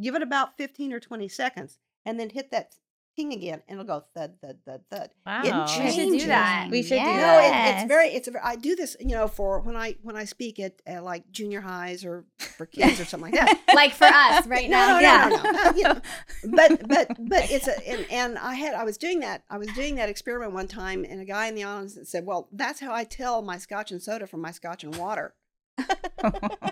[0.00, 2.74] Give it about fifteen or twenty seconds, and then hit that
[3.16, 5.10] ping again, and it'll go thud thud thud thud.
[5.26, 5.42] Wow.
[5.44, 6.26] It We should do changes.
[6.26, 6.68] that.
[6.70, 7.16] We should do that.
[7.20, 8.28] No, it, it's very, it's.
[8.28, 11.02] A, ver- I do this, you know, for when I when I speak at uh,
[11.02, 13.60] like junior highs or for kids or something like that.
[13.74, 14.94] Like for us right No, now.
[14.94, 15.28] no, yeah.
[15.28, 16.00] no, no, no, you know,
[16.50, 19.68] but but but it's a and, and I had I was doing that I was
[19.68, 22.92] doing that experiment one time, and a guy in the audience said, "Well, that's how
[22.92, 25.34] I tell my Scotch and soda from my Scotch and water."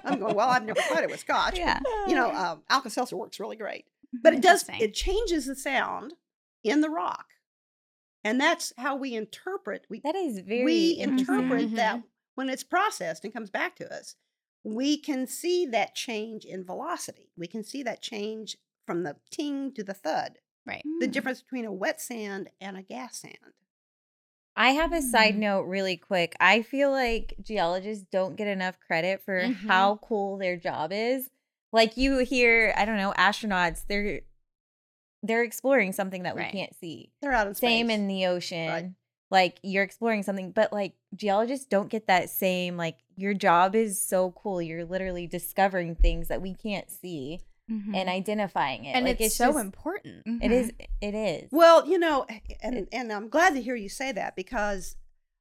[0.05, 1.81] I'm going, "Well, I've never tried it with Scotch, yeah.
[1.83, 3.85] but, you know, um, Alka Seltzer works really great,
[4.22, 6.14] but it does it changes the sound
[6.64, 7.27] in the rock,
[8.25, 11.37] and that's how we interpret we That is very we interesting.
[11.37, 12.03] interpret that
[12.35, 14.16] when it's processed and comes back to us,
[14.64, 17.31] we can see that change in velocity.
[17.37, 20.38] We can see that change from the ting to the thud.
[20.66, 20.85] Right.
[21.01, 21.12] The Mm.
[21.12, 23.55] difference between a wet sand and a gas sand.
[24.55, 25.38] I have a side Mm.
[25.38, 26.37] note really quick.
[26.38, 29.66] I feel like geologists don't get enough credit for Mhm.
[29.68, 31.31] how cool their job is.
[31.72, 34.20] Like you hear, I don't know, astronauts, they're
[35.22, 36.52] they're exploring something that we Right.
[36.52, 37.12] can't see.
[37.20, 37.68] They're out of space.
[37.68, 38.96] Same in the ocean.
[39.30, 44.00] Like you're exploring something, but like geologists don't get that same like your job is
[44.06, 44.61] so cool.
[44.61, 48.90] You're literally discovering things that we can't see and identifying it.
[48.94, 50.22] And like it's, so just- important.
[50.42, 51.48] It is it is.
[51.50, 52.26] Well, you know,
[52.62, 54.96] and and I'm glad to hear you say that because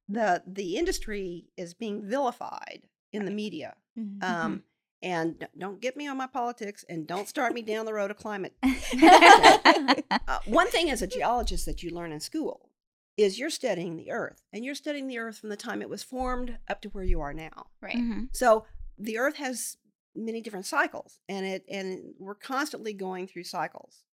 [0.08, 3.74] the the industry is being vilified in the media.
[3.98, 4.22] Mhm.
[4.24, 4.62] Um,
[5.02, 8.16] and don't get me on my politics, and don't start me down the road of
[8.16, 8.54] climate
[10.28, 12.70] Uh, one thing as a geologist that you learn in school
[13.16, 16.02] is you're studying the earth and you're studying the earth from the time it was
[16.02, 17.96] formed up to where you are now right.
[17.96, 18.28] Mhm.
[18.32, 18.64] so
[18.98, 19.76] the earth has
[20.14, 24.04] many different cycles and it and we're constantly going through cycles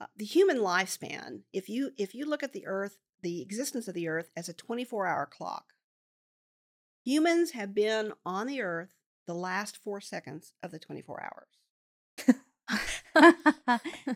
[0.00, 3.94] uh, the human lifespan if you if you look at the earth the existence of
[3.94, 5.72] the earth as a 24 hour clock
[7.04, 8.94] humans have been on the earth
[9.28, 12.26] the last four seconds of the 24 hours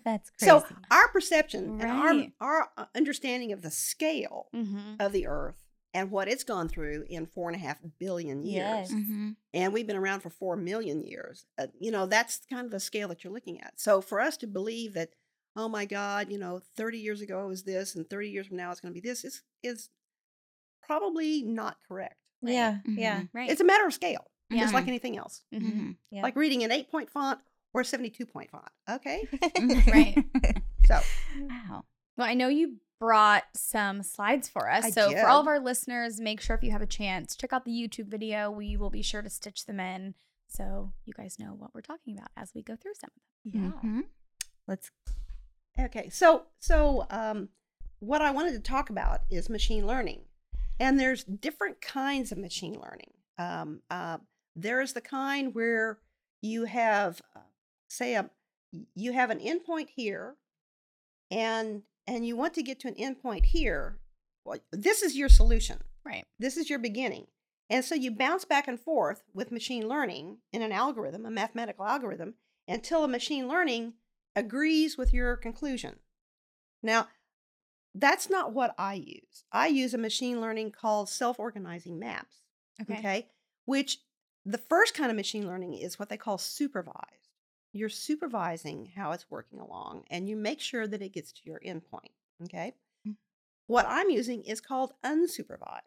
[0.05, 0.47] That's crazy.
[0.47, 4.97] so our perception and our, our uh, understanding of the scale Mhm.
[5.01, 5.63] of the earth
[5.95, 8.93] and what it's gone through in four and a half billion years Yes.
[8.93, 9.37] Mhm.
[9.55, 12.81] and we've been around for four million years uh, you know that's kind of the
[12.81, 15.11] scale that you're looking at so for us to believe that
[15.57, 18.57] oh my god you know 30 years ago it was this and 30 years from
[18.57, 19.89] now it's going to be this is is
[20.83, 22.55] probably not correct Right.
[22.55, 23.21] yeah, yeah.
[23.21, 23.29] Mhm.
[23.33, 23.51] Right.
[23.51, 24.61] it's a matter of scale Yeah.
[24.63, 25.63] just like anything else Mhm.
[25.73, 25.97] Mhm.
[26.11, 26.23] Yeah.
[26.23, 27.41] like reading an 8 point font
[27.75, 29.27] or a 72 point font okay
[29.87, 30.17] Right.
[30.87, 31.01] so
[31.39, 31.85] Wow.
[32.17, 34.85] Well, I know you brought some slides for us.
[34.85, 37.53] I so, for all of our listeners, make sure if you have a chance, check
[37.53, 38.51] out the YouTube video.
[38.51, 40.15] We will be sure to stitch them in
[40.47, 43.11] so you guys know what we're talking about as we go through some
[43.47, 43.73] of them.
[43.83, 44.03] Mhm.
[44.69, 44.91] Let's
[45.81, 47.49] Okay, so so um,
[48.01, 50.27] what I wanted to talk about is machine learning,
[50.79, 53.15] and there's different kinds of machine learning.
[53.39, 54.19] Um, uh,
[54.57, 55.99] there is the kind where
[56.41, 57.41] you have, uh,
[57.89, 58.31] say, a
[58.95, 60.37] you have an endpoint here,
[61.31, 63.99] and and you want to get to an endpoint here.
[64.45, 65.79] Well, this is your solution.
[66.05, 66.25] Right.
[66.39, 67.27] This is your beginning.
[67.71, 71.87] And so you bounce back and forth with machine learning in an algorithm, a mathematical
[71.87, 72.35] algorithm,
[72.67, 73.95] until a machine learning
[74.35, 75.97] agrees with your conclusion.
[76.83, 77.09] Now,
[77.95, 79.45] that's not what I use.
[79.53, 82.37] I use a machine learning called self organizing maps.
[82.81, 82.99] Okay.
[82.99, 83.29] Okay.
[83.65, 83.99] Which
[84.45, 87.29] the first kind of machine learning is what they call supervised.
[87.73, 91.61] You're supervising how it's working along and you make sure that it gets to your
[91.61, 92.11] endpoint.
[92.45, 92.75] Okay.
[93.07, 93.17] Mm.
[93.67, 95.81] What I'm using is called unsupervised.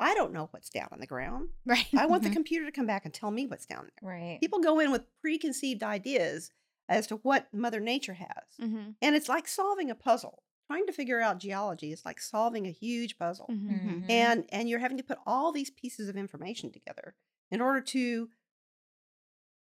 [0.00, 1.48] I don't know what's down on the ground.
[1.66, 1.86] Right.
[1.96, 2.34] I want the Mhm.
[2.34, 4.08] computer to come back and tell me what's down there.
[4.10, 4.38] Right.
[4.40, 6.52] People go in with preconceived ideas
[6.88, 8.44] as to what Mother Nature has.
[8.60, 8.90] Mm-hmm.
[9.02, 10.42] And it's like solving a puzzle.
[10.70, 13.46] Trying to figure out geology is like solving a huge puzzle.
[13.50, 13.88] Mm-hmm.
[14.04, 14.10] Mhm.
[14.10, 17.14] And and you're having to put all these pieces of information together
[17.50, 18.30] in order to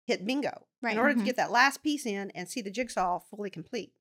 [0.06, 0.68] hit bingo.
[0.82, 0.94] Right.
[0.94, 1.20] In order Mhm.
[1.20, 3.94] to get that last piece in and see the jigsaw fully complete.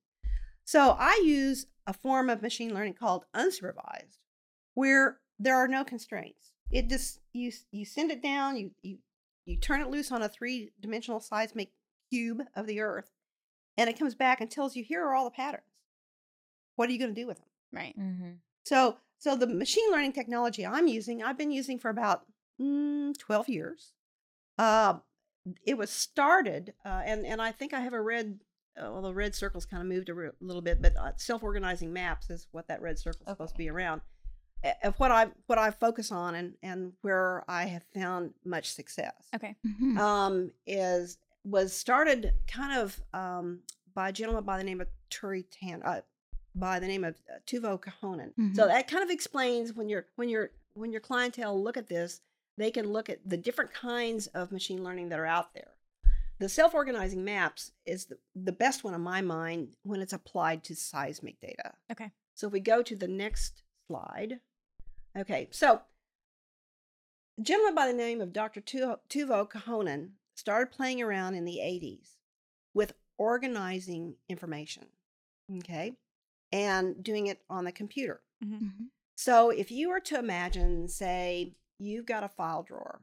[0.64, 4.18] So I use a form of machine learning called unsupervised,
[4.74, 6.52] where there are no constraints.
[6.70, 8.98] It just you you send it down, you you
[9.44, 11.72] you turn it loose on a three dimensional seismic
[12.08, 13.10] cube of the earth,
[13.76, 15.64] and it comes back and tells you here are all the patterns.
[16.76, 17.48] What are you going to do with them?
[17.72, 17.96] Right.
[17.98, 18.38] Mhm.
[18.64, 22.26] So, so the machine learning technology I'm using, I've been using for about
[22.60, 23.92] mm, 12 years.
[24.58, 24.98] Uh,
[25.64, 28.40] it was started, uh, and and I think I have a red.
[28.76, 31.92] Uh, well, the red circle's kind of moved a re- little bit, but uh, self-organizing
[31.92, 34.02] maps is what that red circle's supposed to be around.
[34.84, 39.14] Of what I what I focus on and and where I have found much success
[39.34, 39.56] Okay.
[39.98, 43.60] Um, is was started kind of um,
[43.94, 46.02] by a gentleman by the name of Turi Tan, uh,
[46.54, 48.32] by the name of uh, Teuvo Kohonen.
[48.54, 48.68] So Mhm.
[48.68, 52.20] that kind of explains when you're when you're when your clientele look at this,
[52.56, 55.72] they can look at the different kinds of machine learning that are out there.
[56.38, 60.74] The self-organizing maps is the, the best one in my mind when it's applied to
[60.74, 61.72] seismic data.
[61.92, 62.10] Okay.
[62.34, 64.40] So if we go to the next slide.
[65.18, 65.82] Okay, so
[67.38, 68.60] a gentleman by the name of Dr.
[68.60, 72.16] Tu- Teuvo Kohonen started playing around in the 80s
[72.72, 74.86] with organizing information,
[75.58, 75.92] okay,
[76.52, 78.22] and doing it on the computer.
[78.42, 78.64] Mm-hmm.
[78.64, 78.86] Mhm.
[79.16, 83.00] So if you were to imagine, say, you've got a file drawer,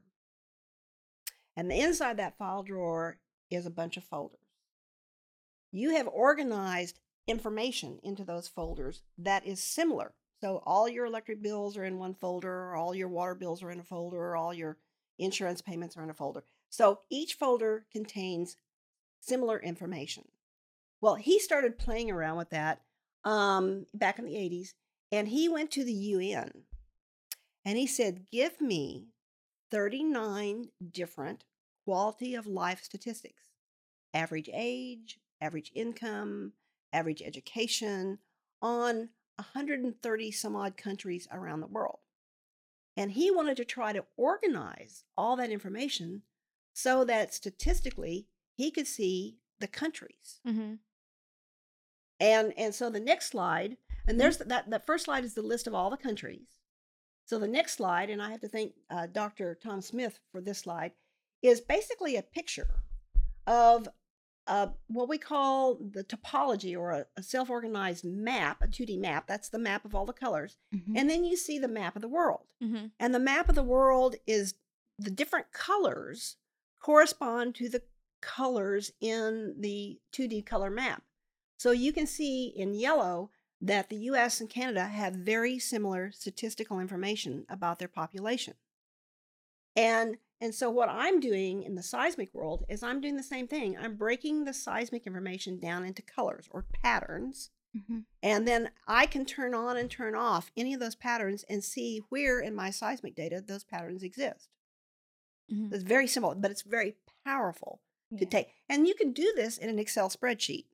[1.56, 4.40] and inside that file drawer is a bunch of folders.
[5.72, 10.14] You have organized information into those folders that is similar.
[10.40, 13.80] So all your electric bills are in one folder, all your water bills are in
[13.80, 14.78] a folder, all your
[15.18, 16.44] insurance payments are in a folder.
[16.70, 18.56] So each folder contains
[19.20, 20.26] similar information.
[21.02, 22.82] Well, he started playing around with that
[23.24, 24.70] um, back in the 80s,
[25.12, 26.52] and he went to the UN
[27.68, 29.10] and he said, Give me
[29.72, 31.44] 39 different
[31.84, 33.50] quality of life statistics
[34.14, 36.54] average age, average income,
[36.94, 38.20] average education
[38.62, 42.00] on 130 some odd countries around the world.
[42.96, 46.22] And he wanted to try to organize all that information
[46.74, 50.40] so that statistically he could see the countries.
[50.48, 50.76] Mm-hmm.
[52.22, 53.76] And and so the next slide,
[54.08, 56.57] and there's that that first slide is the list of all the countries.
[57.28, 59.54] So the next slide, and I have to thank uh, Dr.
[59.62, 60.94] Tom Smith for this slide,
[61.44, 62.70] is basically a picture
[63.46, 63.88] of
[64.48, 69.28] uh, what we call the topology or a, a self-organized map, a 2D map.
[69.28, 70.98] That's the map of all the colors, Mhm.
[70.98, 72.46] and then you see the map of the world.
[72.64, 72.88] Mm-hmm.
[72.98, 74.54] And the map of the world is
[74.98, 76.38] the different colors
[76.82, 77.84] correspond to the
[78.22, 81.04] colors in the 2D color map.
[81.60, 86.80] So you can see in yellow that the US and Canada have very similar statistical
[86.80, 88.56] information about their population.
[89.76, 93.48] And and so what I'm doing in the seismic world is I'm doing the same
[93.48, 93.76] thing.
[93.76, 97.50] I'm breaking the seismic information down into colors or patterns.
[97.76, 98.06] Mhm.
[98.22, 102.04] And then I can turn on and turn off any of those patterns and see
[102.10, 104.50] where in my seismic data those patterns exist.
[105.52, 105.74] Mm-hmm.
[105.74, 107.82] It's very simple, but it's very powerful
[108.18, 108.50] to take.
[108.70, 110.66] And you can do this in an Excel spreadsheet.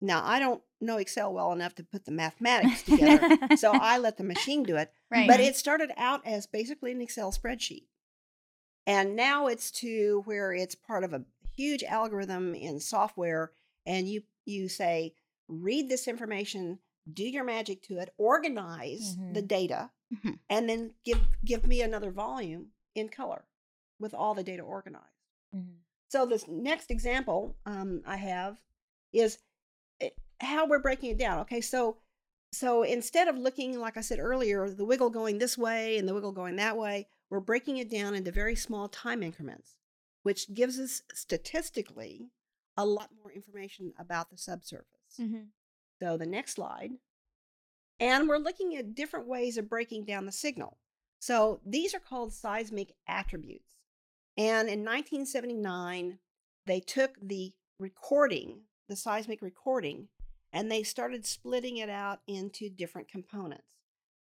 [0.00, 4.16] Now, I don't know Excel well enough to put the mathematics together, so I let
[4.16, 4.90] the machine do it.
[5.10, 5.28] Right.
[5.28, 7.84] But it started out as basically an Excel spreadsheet.
[8.86, 13.52] And now it's to where it's part of a huge algorithm in software
[13.86, 15.14] and you you say
[15.48, 16.78] read this information,
[17.12, 19.48] do your magic to it, organize the Mhm.
[19.48, 20.38] data Mhm.
[20.48, 23.44] and then give give me another volume in color
[23.98, 25.04] with all the data organized.
[25.54, 25.76] Mhm.
[26.08, 28.60] So this next example um, I have
[29.12, 29.38] is
[30.40, 31.38] how we're breaking it down.
[31.40, 31.96] Okay, so
[32.52, 36.14] so instead of looking like I said earlier, the wiggle going this way and the
[36.14, 39.76] wiggle going that way, we're breaking it down into very small time increments,
[40.22, 42.30] which gives us statistically
[42.76, 44.86] a lot more information about the subsurface.
[45.20, 45.44] Mm-hmm.
[46.02, 46.90] So the next slide.
[48.00, 50.78] And we're looking at different ways of breaking down the signal.
[51.20, 53.76] So these are called seismic attributes.
[54.38, 56.18] And in 1979,
[56.66, 60.08] they took the recording, the seismic recording,
[60.52, 63.64] and they started splitting it out into different components.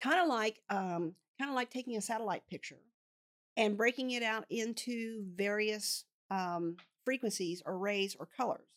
[0.03, 2.81] Kind of like um, kind of like taking a satellite picture
[3.57, 8.69] and breaking it out into various um, frequencies or rays or colors.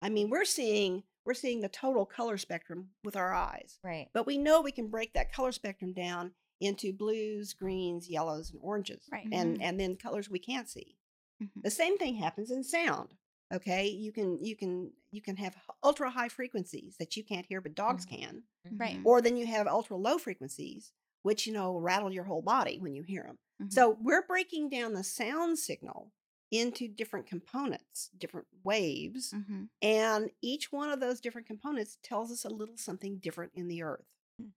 [0.00, 4.08] I mean, we're seeing we're seeing the total color spectrum with our eyes, Right.
[4.12, 8.58] but we know we can break that color spectrum down into blues, greens, yellows, and
[8.62, 9.26] oranges, Right.
[9.32, 10.96] and and then colors we can't see.
[11.42, 11.62] Mhm.
[11.62, 13.14] The same thing happens in sound.
[13.52, 17.60] Okay, you can you can you can have ultra high frequencies that you can't hear,
[17.60, 18.08] but dogs Mhm.
[18.18, 18.96] can, Right.
[18.96, 19.04] Mhm.
[19.06, 22.94] or then you have ultra low frequencies, which you know rattle your whole body when
[22.94, 23.38] you hear them.
[23.60, 23.72] Mhm.
[23.72, 26.12] So we're breaking down the sound signal
[26.50, 29.68] into different components, different waves, Mhm.
[29.82, 33.82] and each one of those different components tells us a little something different in the
[33.82, 34.06] earth.
[34.40, 34.52] Mm.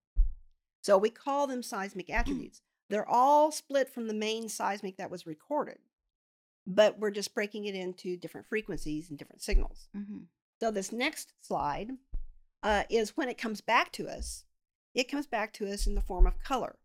[0.83, 2.09] So we call them seismic
[2.45, 2.61] attributes.
[2.89, 5.79] They're all split from the main seismic that was recorded,
[6.67, 9.87] but we're just breaking it into different frequencies and different signals.
[9.95, 10.25] Mhm.
[10.59, 11.91] So this next slide
[12.63, 14.45] uh, is when it comes back to us.
[14.93, 16.79] It comes back to us in the form of color,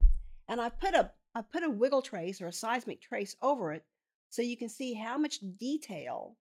[0.48, 3.84] and I put a I put a wiggle trace or a seismic trace over it,
[4.30, 6.36] so you can see how much detail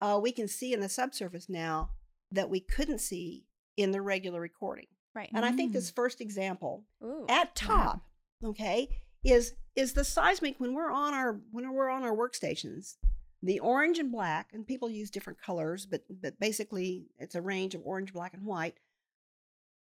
[0.00, 1.90] uh, we can see in the subsurface now
[2.30, 3.44] that we couldn't see
[3.76, 4.86] in the regular recording.
[5.14, 5.30] Right.
[5.34, 7.26] And I think this first example Ooh.
[7.28, 8.02] at top,
[8.42, 8.88] okay,
[9.24, 12.96] is is the seismic when we're on our when we're on our workstations.
[13.42, 17.74] The orange and black, and people use different colors, but but basically it's a range
[17.74, 18.78] of orange, black, and white.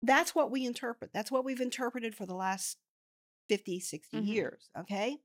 [0.02, 1.12] That's what we interpret.
[1.14, 2.78] That's what we've interpreted for the last
[3.50, 4.28] 50, 60 Mhm.
[4.28, 4.70] years.
[4.78, 5.22] Okay.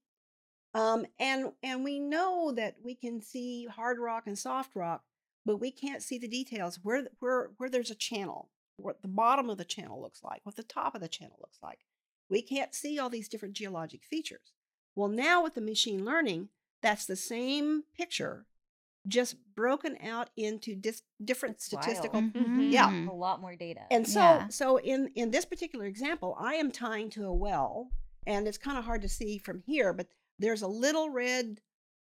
[0.73, 5.05] Um, and and we know that we can see hard rock and soft rock,
[5.45, 9.49] but we can't see the details where where where there's a channel, what the bottom
[9.51, 11.85] of the channel looks like, what the top of the channel looks like.
[12.35, 14.53] We can't see all these different geologic features.
[14.97, 16.49] Well, now with the machine learning,
[16.83, 18.47] that's the same picture,
[19.07, 21.85] just broken out into dis- different That's wild.
[21.85, 22.21] statistical.
[22.23, 22.73] Mhm.
[22.73, 23.09] Yeah.
[23.09, 23.87] A lot more data.
[23.91, 24.49] And so, Yeah.
[24.49, 27.91] so in in this particular example, I am tying to a well,
[28.27, 31.61] and it's kind of hard to see from here, but there's a little red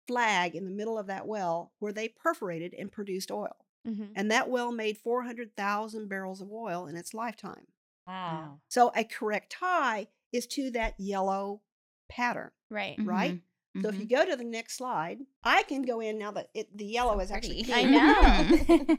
[0.07, 3.55] flag in the middle of that well where they perforated and produced oil.
[3.85, 4.13] Mhm.
[4.15, 7.67] And that well made 400,000 barrels of oil in its lifetime.
[8.07, 8.59] Wow.
[8.69, 11.61] So a correct tie is to that yellow
[12.09, 12.97] pattern, Right.
[13.03, 13.41] right?
[13.81, 16.75] So if you go to the next slide, I can go in now that it,
[16.75, 17.63] the yellow is actually.
[17.71, 18.95] I know.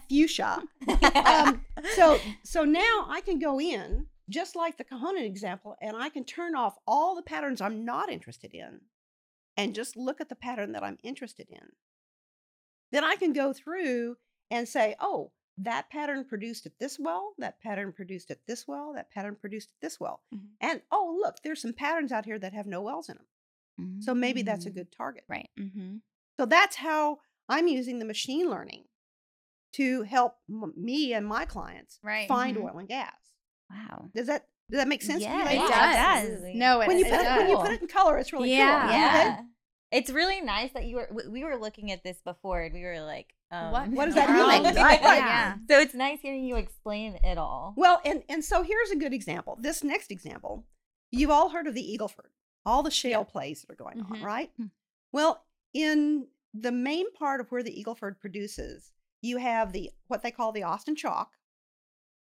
[0.08, 0.62] fuchsia.
[1.14, 1.62] Um,
[1.94, 6.24] so so now I can go in just like the Cajonan example, and I can
[6.24, 8.80] turn off all the patterns I'm not interested in,
[9.58, 11.72] and just look at the pattern that I'm interested in.
[12.92, 14.16] Then I can go through
[14.50, 18.92] and say, oh, that pattern produced at this well, that pattern produced at this well,
[18.94, 20.48] that pattern produced at this well, Mhm.
[20.60, 24.00] and oh, look, there's some patterns out here that have no wells in them.
[24.00, 24.74] So maybe that's a Mm.
[24.74, 25.24] good target.
[25.28, 25.50] right.
[25.58, 25.96] Mm-hmm.
[26.38, 28.84] So that's how I'm using the machine learning
[29.72, 32.28] to help m- me and my clients Right.
[32.28, 32.64] find Mhm.
[32.64, 33.16] oil and gas.
[33.70, 34.10] Wow.
[34.14, 35.34] Does that does that make sense to you?
[35.34, 35.68] Yeah, it ladies?
[35.68, 35.72] does.
[35.96, 36.54] absolutely.
[36.54, 38.50] No, it, When you it put it, when you put it in color, it's really
[38.52, 38.80] Yeah.
[38.80, 38.88] cool.
[38.90, 38.98] okay?
[38.98, 39.42] Yeah.
[39.90, 41.08] It's really nice that you were.
[41.12, 43.88] we- We were looking at this before, and we were like, um, What?
[43.90, 44.38] What does that mean?
[44.64, 45.16] Like, Right, right.
[45.18, 45.54] Yeah.
[45.70, 47.74] So it's nice hearing you explain it all.
[47.76, 49.58] Well, and and so here's a good example.
[49.60, 50.64] This next example,
[51.10, 52.30] you've all heard of the Eagleford,
[52.66, 54.22] all the shale plays that are going on, Mhm.
[54.24, 54.50] right?
[54.56, 54.66] Hmm.
[55.12, 60.30] Well, in the main part of where the Eagleford produces, you have the what they
[60.30, 61.32] call the Austin Chalk,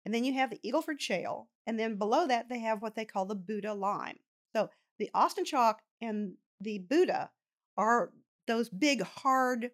[0.05, 3.05] and then you have the Eagleford Shale, and then below that they have what they
[3.05, 4.19] call the Buda Lime.
[4.55, 7.31] So the Austin Chalk and the Buda
[7.77, 8.11] are
[8.47, 9.71] those big hard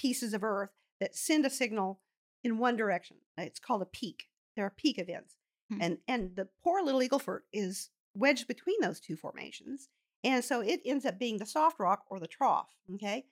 [0.00, 2.00] pieces of earth that send a signal
[2.42, 3.16] in one direction.
[3.36, 4.28] It's called a peak.
[4.56, 5.34] There are peak events.
[5.70, 5.82] Hmm.
[5.82, 9.88] And and the poor little Eagleford is wedged between those two formations.
[10.24, 12.68] And so it ends up being the soft rock or the trough.
[12.94, 13.24] Okay.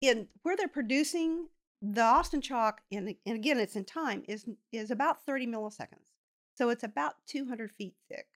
[0.00, 1.48] In where they're producing
[1.80, 6.08] the Austin chalk, and, and again, it's in time, is is about 30 milliseconds.
[6.54, 8.26] So it's about 200 feet thick,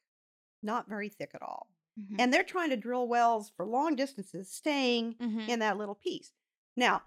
[0.63, 1.69] not very thick at all.
[2.01, 2.17] Mhm.
[2.19, 5.49] And they're trying to drill wells for long distances, staying Mhm.
[5.49, 6.33] in that little piece.
[6.77, 7.03] Now,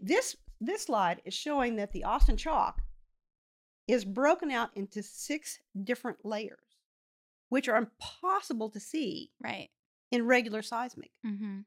[0.00, 2.82] this this slide is showing that the Austin chalk
[3.88, 6.78] is broken out into six different layers,
[7.48, 9.70] which are impossible to see Right.
[10.10, 11.10] in regular seismic.
[11.26, 11.60] Mm-hmm.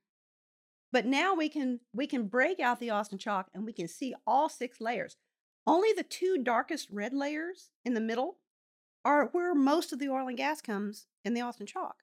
[0.91, 4.15] But now we can we can break out the Austin chalk and we can see
[4.25, 5.17] all six layers.
[5.67, 8.37] Only the two darkest red layers in the middle
[9.03, 11.97] are where most of the oil and gas comes in the Austin chalk.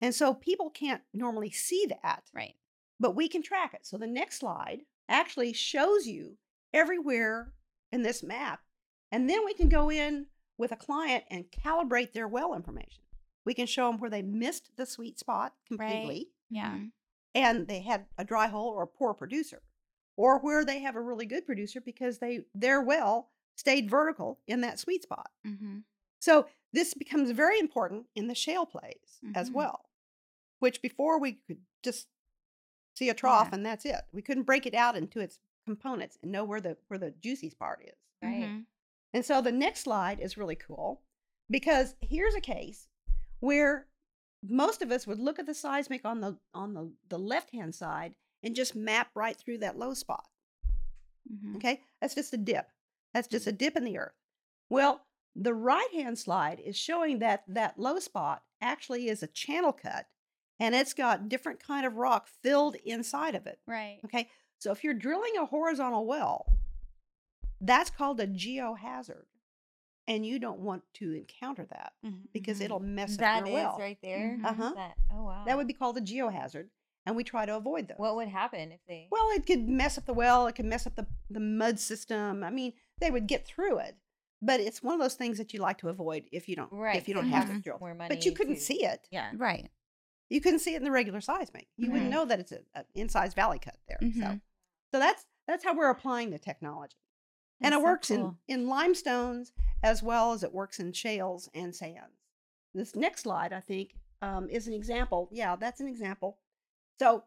[0.00, 2.30] And so people can't normally see that.
[2.32, 2.54] Right.
[3.00, 3.84] But we can track it.
[3.86, 6.36] So the next slide actually shows you
[6.72, 7.52] everywhere
[7.90, 8.60] in this map.
[9.10, 10.26] And then we can go in
[10.58, 13.02] with a client and calibrate their well information.
[13.44, 16.28] We can show them where they missed the sweet spot completely.
[16.50, 16.72] Yeah.
[16.74, 16.92] Mhm.
[17.34, 19.62] and they had a dry hole or a poor producer,
[20.16, 24.60] or where they have a really good producer because they their well stayed vertical in
[24.62, 25.30] that sweet spot.
[25.46, 25.78] Mm-hmm.
[26.20, 29.54] So this becomes very important in the shale plays as Mhm.
[29.54, 29.90] well,
[30.58, 32.08] which before we could just
[32.94, 33.56] see a trough Yeah.
[33.56, 34.00] and that's it.
[34.12, 37.50] We couldn't break it out into its components and know where the where the juicy
[37.50, 37.94] part is.
[38.22, 38.42] Right.
[38.44, 38.60] Mm-hmm.
[39.14, 41.00] And so the next slide is really cool
[41.48, 42.88] because here's a case
[43.40, 43.86] where
[44.48, 47.74] most of us would look at the seismic on the on the, the left hand
[47.74, 50.26] side and just map right through that low spot.
[51.32, 51.56] Mm-hmm.
[51.56, 52.68] Okay, that's just a dip.
[53.14, 54.14] That's just a dip in the earth.
[54.68, 55.02] Well,
[55.36, 60.06] the right hand slide is showing that that low spot actually is a channel cut,
[60.60, 63.58] and it's got different kind of rock filled inside of it.
[63.66, 63.98] Right.
[64.04, 66.46] Okay, so if you're drilling a horizontal well,
[67.60, 69.24] that's called a geohazard,
[70.08, 72.16] and you don't want to encounter that Mm-hmm.
[72.32, 73.76] because it'll mess That up is your well.
[73.78, 74.38] right there.
[74.40, 74.44] Mhm.
[74.44, 74.72] Uh-huh.
[74.74, 75.44] That, oh wow.
[75.46, 76.68] That would be called a geohazard,
[77.06, 77.98] and we try to avoid those.
[77.98, 79.08] What would happen if they?
[79.10, 80.46] Well, it could mess up the well.
[80.46, 82.42] It could mess up the, the mud system.
[82.42, 83.96] I mean, they would get through it,
[84.42, 86.96] but it's one of those things that you like to avoid if you don't right.
[86.96, 87.78] if you don't they have have to drill.
[87.80, 88.08] more money.
[88.14, 89.06] But you couldn't to- see it.
[89.10, 89.30] Yeah.
[89.36, 89.68] Right.
[90.30, 91.68] You couldn't see it in the regular size seismic.
[91.76, 92.64] You wouldn't know that it's an
[92.94, 93.98] incised valley cut there.
[94.00, 94.40] So, Mhm.
[94.92, 96.96] so that's that's how we're applying the technology,
[97.60, 98.38] and it so works cool.
[98.46, 99.52] in in limestones
[99.82, 102.22] as well as it works in shales and sands.
[102.72, 105.28] This next slide, I think, um, is an example.
[105.32, 106.38] Yeah, that's an example.
[107.00, 107.24] So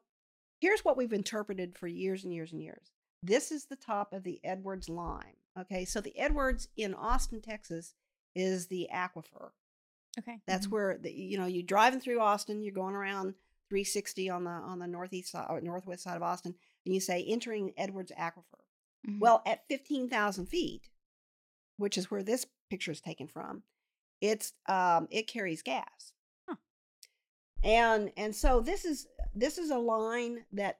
[0.61, 2.93] here's what we've interpreted for years and years and years.
[3.21, 5.35] This is the top of the Edwards Lime.
[5.59, 7.93] Okay, so the Edwards in Austin, Texas,
[8.35, 9.51] is the aquifer.
[10.19, 10.39] Okay.
[10.45, 12.61] That's where the, you know you're driving through Austin.
[12.61, 13.33] You're going around
[13.69, 16.53] 360 on the on the northeast side or northwest side of Austin,
[16.85, 18.61] and you say entering Edwards Aquifer.
[19.07, 19.19] Mhm.
[19.19, 20.89] Well, at 15,000 feet,
[21.77, 23.63] which is where this picture is taken from,
[24.21, 26.13] it's um, it carries gas.
[26.47, 26.55] Huh.
[27.63, 30.79] And and so this is this is a line that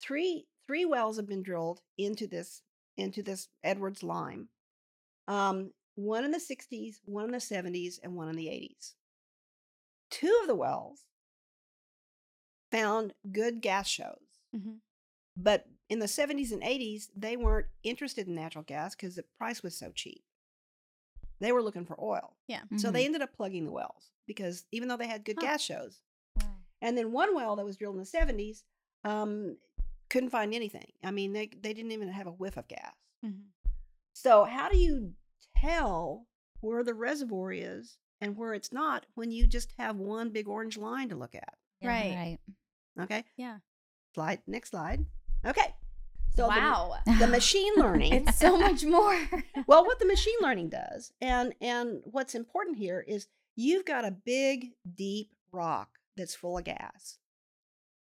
[0.00, 2.62] three three wells have been drilled into this
[2.96, 4.48] into this Edwards lime.
[5.26, 8.94] Um, one in the 60s, one in the 70s, and one in the 80s.
[10.10, 11.04] Two of the wells
[12.70, 14.40] found good gas shows.
[14.54, 14.78] Mhm.
[15.36, 19.62] But in the 70s and 80s, they weren't interested in natural gas because the price
[19.62, 20.22] was so cheap.
[21.40, 22.36] They were looking for oil.
[22.46, 22.62] Yeah.
[22.76, 25.46] So they ended up plugging the wells because even though they had good Mm-hmm.
[25.46, 25.52] Huh.
[25.52, 26.02] gas shows,
[26.36, 26.56] Wow.
[26.80, 28.64] and then one well that was drilled in the 70s
[29.04, 29.56] um,
[30.10, 30.92] couldn't find anything.
[31.02, 32.94] I mean, they, they didn't even have a whiff of gas.
[33.24, 33.44] Mhm.
[34.14, 35.14] So, how do you
[35.60, 36.26] tell
[36.60, 40.76] where the reservoir is and where it's not when you just have one big orange
[40.76, 41.54] line to look at?
[41.80, 41.88] Yeah.
[41.88, 42.38] Right.
[42.96, 43.04] Right.
[43.04, 43.24] Okay.
[43.36, 43.58] Yeah.
[44.14, 44.40] Slide.
[44.46, 45.04] Next slide.
[45.46, 45.74] Okay.
[46.34, 46.94] So the- wow.
[47.18, 48.12] the, machine learning.
[48.12, 49.16] it's so much more.
[49.66, 54.10] well, what the machine learning does, and and what's important here is you've got a
[54.12, 57.18] big, deep rock that's full of gas,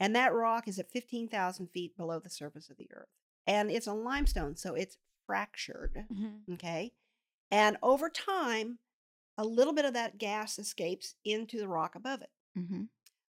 [0.02, 3.08] and that rock is at fifteen thousand feet below the surface of the earth,
[3.48, 6.06] and it's a limestone, so it's fractured.
[6.12, 6.54] Mhm.
[6.56, 6.92] Okay,
[7.52, 8.80] and over time,
[9.38, 12.30] a little bit of that gas escapes into the rock above it.
[12.58, 12.84] Mm-hmm.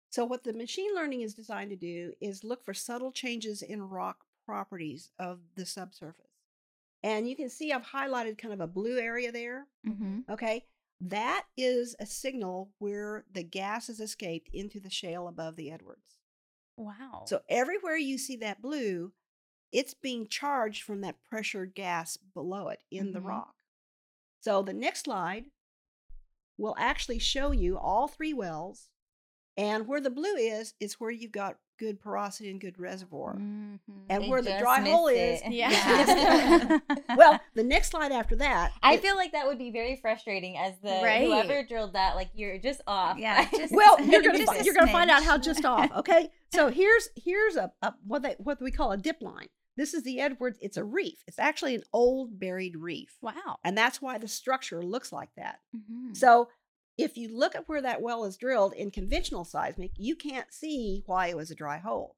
[0.09, 3.81] So, what the machine learning is designed to do is look for subtle changes in
[3.83, 6.25] rock properties of the subsurface.
[7.03, 9.67] And you can see I've highlighted kind of a blue area there.
[9.87, 10.31] Mm-hmm.
[10.31, 10.65] Okay.
[10.99, 16.17] That is a signal where the gas has escaped into the shale above the Edwards.
[16.77, 17.25] Wow.
[17.27, 19.11] So, everywhere you see that blue,
[19.71, 23.25] it's being charged from that pressured gas below it in the Mhm.
[23.25, 23.55] rock.
[24.47, 25.45] So, the next slide
[26.57, 28.89] will actually show you all three wells.
[29.57, 33.35] And where the blue is, is where you've got good porosity and good reservoir.
[33.35, 33.79] Mhm.
[34.09, 35.53] And They where the dry hole missed is.
[35.53, 36.77] Yeah.
[37.17, 38.71] well, the next slide after that.
[38.81, 41.25] I it- feel like that would be very frustrating as the Right.
[41.25, 42.15] whoever drilled that.
[42.15, 43.17] Like you're just off.
[43.17, 45.91] Yeah, just- well, you're gonna Just you're gonna find out how just off.
[45.97, 49.47] Okay, so here's here's a, a what they what we call a dip line.
[49.77, 50.57] This is the Edwards.
[50.61, 51.23] It's a reef.
[51.27, 53.57] It's actually an old buried reef, wow.
[53.63, 55.59] and that's why the structure looks like that.
[55.75, 56.17] Mhm.
[56.17, 56.49] So
[56.97, 61.03] if you look at where that well is drilled in conventional seismic, you can't see
[61.05, 62.17] why it was a dry hole.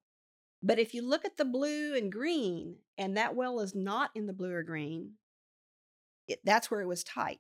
[0.63, 4.25] But if you look at the blue and green, and that well is not in
[4.25, 5.17] the blue or green,
[6.27, 7.39] it, that's where it was tight.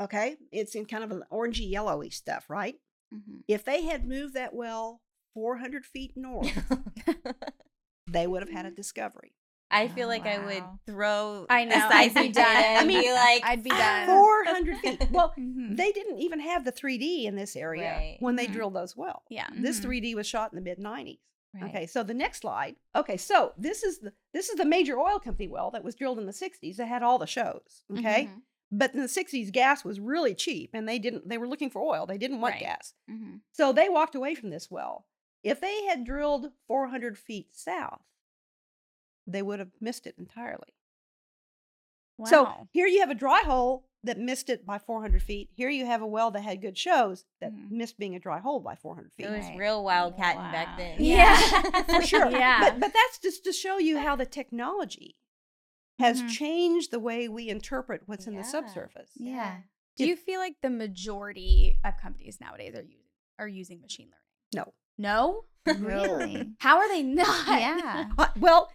[0.00, 2.76] Okay, it's in kind of an orangey yellowy stuff, right?
[3.12, 3.44] Mhm.
[3.46, 5.02] If they had moved that well
[5.34, 6.48] 400 feet north,
[8.14, 9.32] they would have had a discovery.
[9.70, 12.76] I feel like I would throw I know, the I'd be data done.
[12.76, 14.06] I mean, like, I'd be done.
[14.06, 15.08] 400 feet.
[15.10, 15.76] Well, Mhm.
[15.76, 18.16] they didn't even have the 3D in this area Right.
[18.20, 18.52] when they Mhm.
[18.52, 19.24] drilled those wells.
[19.30, 19.48] Yeah.
[19.52, 19.82] This Mhm.
[19.82, 21.18] 3D was shot in the mid 90s.
[21.54, 21.64] Right.
[21.70, 22.76] Okay, so the next slide.
[22.96, 26.18] Okay, so this is the this is the major oil company well that was drilled
[26.18, 27.84] in the 60s that had all the shows.
[27.96, 28.42] Okay, Mhm.
[28.72, 31.80] but in the 60s, gas was really cheap, and they didn't they were looking for
[31.82, 32.06] oil.
[32.06, 32.60] They didn't want Right.
[32.62, 33.40] gas, Mhm.
[33.52, 35.06] so they walked away from this well.
[35.44, 38.02] If they had drilled 400 feet south,
[39.26, 40.74] they would have missed it entirely.
[42.18, 42.26] Wow.
[42.26, 45.48] So here you have a dry hole that missed it by 400 feet.
[45.54, 47.70] Here you have a well that had good shows that Mhm.
[47.70, 49.26] missed being a dry hole by 400 feet.
[49.26, 49.58] It was Right.
[49.58, 50.52] real wildcatting Wow.
[50.52, 51.02] back then.
[51.02, 51.36] Yeah.
[51.84, 52.30] for sure.
[52.30, 52.60] Yeah.
[52.60, 55.16] But but that's just to show you how the technology
[55.98, 56.30] has Mhm.
[56.30, 59.10] changed the way we interpret what's in the subsurface.
[59.16, 59.62] Yeah.
[59.96, 63.00] Do If- you feel like the majority of companies nowadays are using
[63.38, 64.20] are using machine learning?
[64.54, 64.74] No.
[64.98, 65.44] No?
[65.66, 66.50] Really?
[66.58, 67.46] How are they not?
[67.48, 68.06] yeah.
[68.18, 68.70] Uh, well,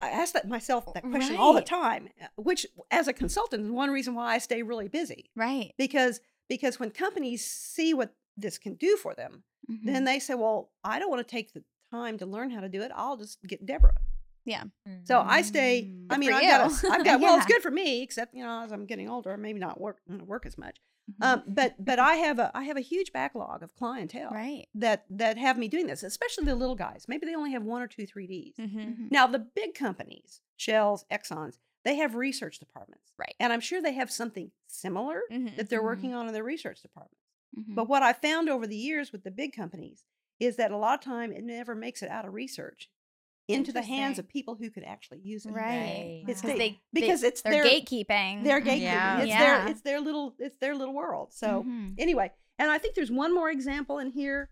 [0.00, 3.70] I ask that myself that question all the time, uh, which as a consultant is
[3.70, 5.72] one reason why I stay really busy Right.
[5.78, 9.86] because because when companies see what this can do for them, Mhm.
[9.86, 12.68] then they say, "Well, I don't want to take the time to learn how to
[12.68, 12.90] do it.
[12.94, 13.96] I'll just get Deborah."
[14.44, 14.64] Yeah.
[15.04, 15.84] So I stay.
[15.90, 16.06] Mm.
[16.10, 17.20] I mean, I've got, a, I've got.
[17.20, 20.00] Well, it's good for me, except you know, as I'm getting older, maybe not work
[20.26, 20.76] work as much.
[21.10, 21.24] Mhm.
[21.24, 24.66] Um, but but I have a I have a huge backlog of clientele Right.
[24.74, 27.06] that that have me doing this, especially the little guys.
[27.08, 28.56] Maybe they only have one or two 3ds.
[28.56, 28.78] Mm-hmm.
[28.78, 29.10] Mhm.
[29.10, 33.34] Now the big companies, Shells, Exxon's, they have research departments, Right.
[33.38, 35.56] And I'm sure they have something similar Mhm.
[35.56, 35.84] that they're Mhm.
[35.84, 37.20] working on in their research departments.
[37.56, 40.02] But what I found over the years with the big companies
[40.40, 42.90] is that a lot of time it never makes it out of research
[43.48, 45.52] into the hands of people who could actually use it.
[45.52, 46.24] Right.
[46.26, 48.42] It's Because they- they, because they, it's they're their- gatekeeping.
[48.44, 48.80] They're gatekeeping.
[48.80, 49.18] Yeah.
[49.20, 49.38] It's Yeah.
[49.64, 51.32] their it's their little it's their little world.
[51.32, 51.94] So Mhm.
[51.98, 54.50] anyway, and I think there's one more example in here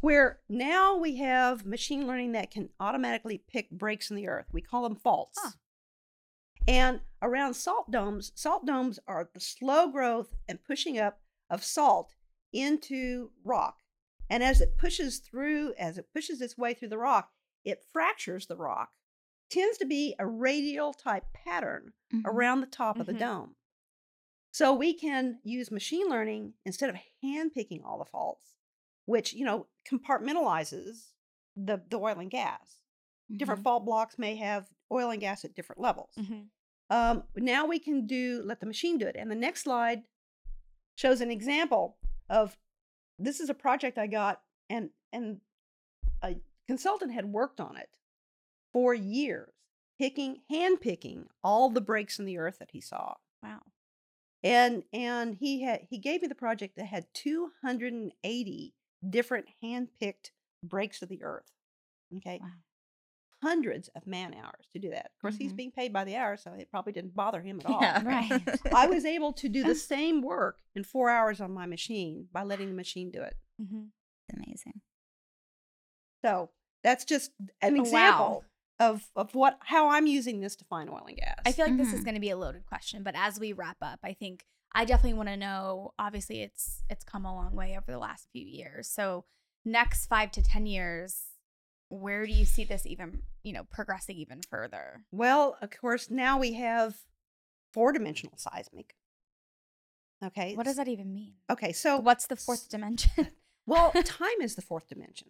[0.00, 4.46] where now we have machine learning that can automatically pick breaks in the earth.
[4.52, 5.38] We call them faults.
[5.40, 5.50] Huh.
[6.68, 11.20] And around salt domes, salt domes are the slow growth and pushing up
[11.50, 12.14] of salt
[12.52, 13.78] into rock.
[14.30, 17.30] And as it pushes through, as it pushes its way through the rock,
[17.64, 18.90] it fractures the rock.
[19.50, 22.22] Tends to be a radial type pattern Mhm.
[22.24, 23.18] around the top of the Mhm.
[23.18, 23.56] dome.
[24.52, 28.54] So we can use machine learning instead of hand picking all the faults,
[29.06, 31.12] which you know compartmentalizes
[31.56, 32.78] the, the oil and gas.
[33.36, 33.64] Different Mhm.
[33.64, 36.14] fault blocks may have oil and gas at different levels.
[36.16, 36.48] Mhm.
[36.90, 39.16] Um, now we can do let the machine do it.
[39.16, 40.06] And the next slide
[40.96, 41.98] shows an example
[42.28, 42.58] of
[43.18, 45.40] this is a project I got, and and
[46.22, 46.36] a
[46.66, 47.88] consultant had worked on it
[48.72, 49.52] for years,
[49.98, 53.14] picking, hand picking all the breaks in the earth that he saw.
[53.42, 53.60] Wow.
[54.44, 58.74] And and he had he gave me the project that had 280
[59.08, 60.32] different hand picked
[60.64, 61.50] breaks of the earth.
[62.16, 62.38] Okay.
[62.42, 62.48] Wow.
[63.42, 65.06] Hundreds of man hours to do that.
[65.14, 65.56] Of course, he's Mhm.
[65.56, 67.80] being paid by the hour, so it probably didn't bother him at all.
[67.80, 68.02] Yeah.
[68.04, 68.42] Right.
[68.74, 72.42] I was able to do the same work in four hours on my machine by
[72.44, 73.36] letting the machine do it.
[73.60, 73.82] Mm-hmm.
[74.36, 74.80] amazing.
[76.24, 76.50] So
[76.82, 77.84] that's just an Oh, wow.
[77.86, 78.44] example
[78.80, 81.34] of of what how I'm using this to find oil and gas.
[81.44, 82.04] I feel like this is Mhm.
[82.04, 85.14] going to be a loaded question, but as we wrap up, I think I definitely
[85.14, 85.92] want to know.
[85.98, 88.88] Obviously, it's it's come a long way over the last few years.
[88.88, 89.24] So,
[89.64, 91.24] next five to ten years,
[91.90, 95.04] where do you see this even, you know, progressing even further?
[95.12, 96.96] well, of course, now we have
[97.72, 98.96] four dimensional seismic.
[100.24, 100.54] Okay.
[100.54, 101.34] What does that even mean?
[101.50, 103.28] Okay, so What's the fourth dimension?
[103.66, 105.28] well, time is the fourth dimension.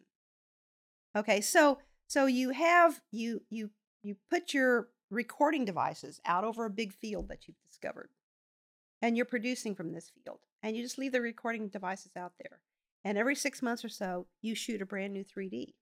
[1.16, 3.70] Okay, so so you have you you
[4.02, 8.10] you put your recording devices out over a big field that you've discovered.
[9.02, 10.38] And you're producing from this field.
[10.62, 12.60] And you just leave the recording devices out there.
[13.04, 15.74] And every 6 months or so, you shoot a brand new 3D.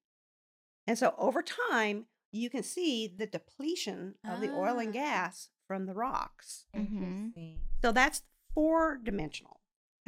[0.87, 4.93] And so over time, you can see the depletion of the oil and Ah.
[4.93, 6.65] gas from the rocks.
[6.75, 7.59] Mhm.
[7.83, 8.23] So that's
[8.55, 9.60] four dimensional.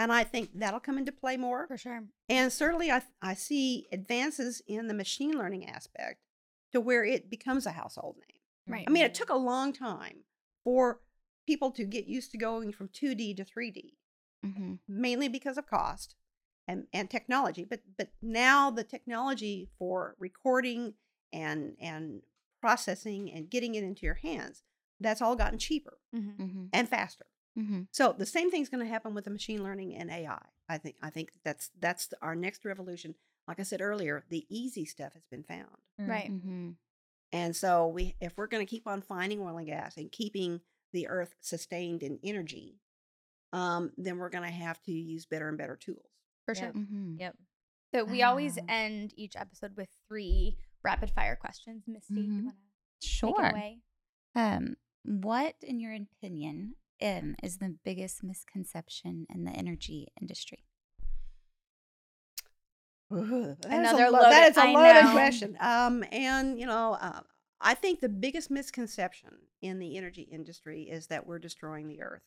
[0.02, 1.66] And I think that'll come into play more.
[1.68, 2.04] For sure.
[2.28, 6.20] And certainly, I, I see advances in the machine learning aspect
[6.72, 8.74] to where it becomes a household name.
[8.74, 8.84] Right.
[8.86, 10.24] I mean, it took a long time
[10.64, 11.00] for
[11.46, 13.94] people to get used to going from 2D to 3D,
[14.44, 14.78] Mhm.
[14.88, 16.14] mainly because of cost
[16.66, 17.64] and, and technology.
[17.64, 20.94] But but now the technology for recording
[21.32, 22.22] and and
[22.60, 24.62] processing and getting it into your hands,
[25.00, 26.36] that's all gotten cheaper Mhm.
[26.38, 26.68] Mhm.
[26.72, 27.26] and faster.
[27.58, 27.86] Mhm.
[27.90, 30.42] So the same thing's going to happen with the machine learning and AI.
[30.68, 33.14] I think I think that's that's the- our next revolution.
[33.46, 35.76] Like I said earlier, the easy stuff has been found.
[35.98, 36.30] Right.
[36.30, 36.76] Mhm.
[37.32, 40.60] And so we if we're going to keep on finding oil and gas and keeping
[40.92, 42.80] the earth sustained in energy,
[43.52, 46.10] um, then we're going to have to use better and better tools.
[46.46, 46.72] For Yep.
[46.74, 46.82] sure.
[46.82, 47.20] Mhm.
[47.20, 47.38] Yep.
[47.94, 51.86] So we always end each episode with three rapid fire questions.
[51.86, 52.44] Misty, you Mhm.
[52.44, 52.62] want to
[53.00, 53.44] take Sure.
[53.46, 53.82] it away?
[54.34, 56.76] Um, what, in your opinion,
[57.42, 60.64] is the biggest misconception in the energy industry?
[63.10, 65.12] Ugh, that is a Another lo- that is a I loaded know.
[65.12, 65.56] question.
[65.60, 67.20] Um, and you know, uh,
[67.60, 69.30] I think the biggest misconception
[69.60, 72.22] in the energy industry is that we're destroying the earth.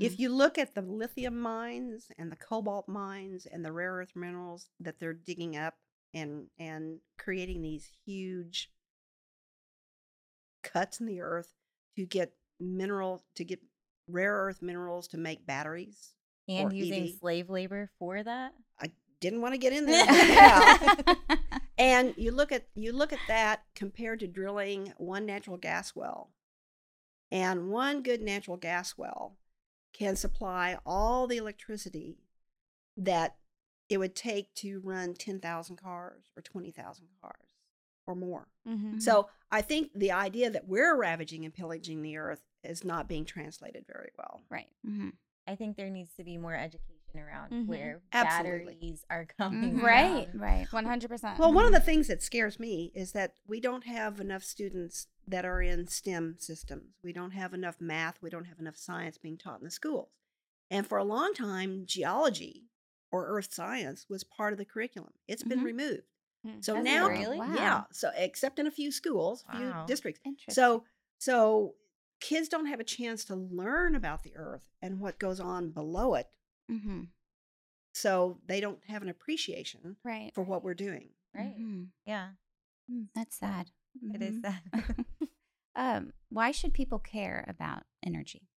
[0.00, 4.12] If you look at the lithium mines and the cobalt mines and the rare earth
[4.14, 5.74] minerals that they're digging up
[6.14, 8.70] and and creating these huge
[10.62, 11.52] cuts in the earth
[11.96, 12.32] to get
[12.62, 13.60] mineral to get
[14.08, 16.14] rare earth minerals to make batteries.
[16.48, 17.10] and using EV.
[17.20, 18.52] slave labor for that.
[18.80, 18.90] I
[19.20, 20.04] didn't want to get in there.
[20.06, 20.94] yeah.
[21.78, 26.30] And you look at you look at that compared to drilling one natural gas well.
[27.30, 29.36] And one good natural gas well
[29.94, 32.18] can supply all the electricity
[32.96, 33.36] that
[33.88, 37.34] it would take to run 10,000 cars or 20,000 cars
[38.06, 38.48] or more.
[38.68, 38.98] Mm-hmm.
[38.98, 43.24] So I think the idea that we're ravaging and pillaging the earth is not being
[43.24, 44.42] translated very well.
[44.50, 44.68] right.
[44.84, 45.10] hmm
[45.44, 47.66] I think there needs to be more education around Mhm.
[47.66, 48.74] where Absolutely.
[48.74, 49.82] batteries are coming Mhm.
[49.82, 50.30] Right.
[50.30, 50.40] from.
[50.40, 50.72] Right.
[50.72, 51.36] One hundred percent.
[51.38, 55.08] Well, one of the things that scares me is that we don't have enough students
[55.26, 56.94] that are in STEM systems.
[57.02, 58.22] We don't have enough math.
[58.22, 60.10] We don't have enough science being taught in the schools.
[60.70, 62.68] And for a long time, geology
[63.10, 65.12] or earth science was part of the curriculum.
[65.26, 65.64] It's been Mhm.
[65.64, 66.02] removed.
[66.46, 66.64] Mm.
[66.64, 67.38] So Has it now, really?
[67.38, 67.54] Wow.
[67.54, 67.84] yeah.
[67.92, 70.20] So except in a few schools, a few districts.
[70.24, 70.54] Interesting.
[70.54, 70.84] So
[71.18, 71.74] so
[72.22, 76.14] kids don't have a chance to learn about the earth and what goes on below
[76.14, 76.28] it.
[76.68, 77.02] hmm
[77.94, 80.30] So they don't have an appreciation right.
[80.34, 81.10] for what we're doing.
[81.34, 81.56] Right.
[81.58, 81.88] Mhm.
[82.06, 82.28] Yeah.
[82.90, 83.70] Mm, That's sad.
[84.14, 84.40] It is Mhm.
[84.40, 84.62] sad.
[85.76, 88.48] um, why should people care about energy?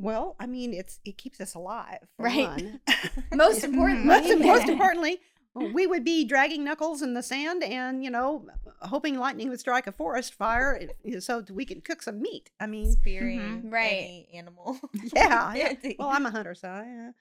[0.00, 2.46] Well, I mean, it's it keeps us alive, for Right.
[2.46, 2.80] one.
[3.34, 5.20] Most importantly, most, most importantly,
[5.58, 8.46] we would be dragging knuckles in the sand and you know
[8.82, 10.80] hoping lightning would strike a forest fire
[11.20, 12.50] so we could cook some meat.
[12.60, 13.72] I mean, Spearing Mhm.
[13.72, 13.86] Right.
[13.86, 14.78] any animal.
[15.14, 15.72] yeah, yeah.
[15.82, 15.92] Yeah.
[15.98, 16.68] Well, I'm a hunter, so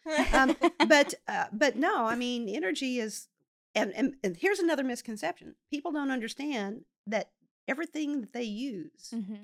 [0.05, 0.25] yeah.
[0.33, 0.55] Um,
[0.87, 3.27] but uh, but no, I mean, energy is,
[3.75, 7.31] and, and and here's another misconception: people don't understand that
[7.67, 9.35] everything that they use Mm-hmm.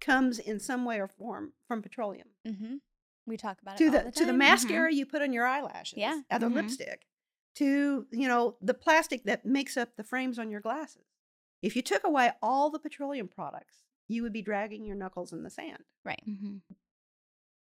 [0.00, 2.28] comes in some way or form from petroleum.
[2.46, 2.76] Mm-hmm.
[3.26, 4.38] We talk about to it the, all the, to the time.
[4.38, 6.20] mascara you put on your eyelashes, Yeah.
[6.30, 6.54] or the Mhm.
[6.54, 7.06] lipstick,
[7.56, 11.04] to you know the plastic that makes up the frames on your glasses.
[11.62, 13.76] If you took away all the petroleum products,
[14.08, 16.22] you would be dragging your knuckles in the sand, Right.
[16.28, 16.56] Mm-hmm.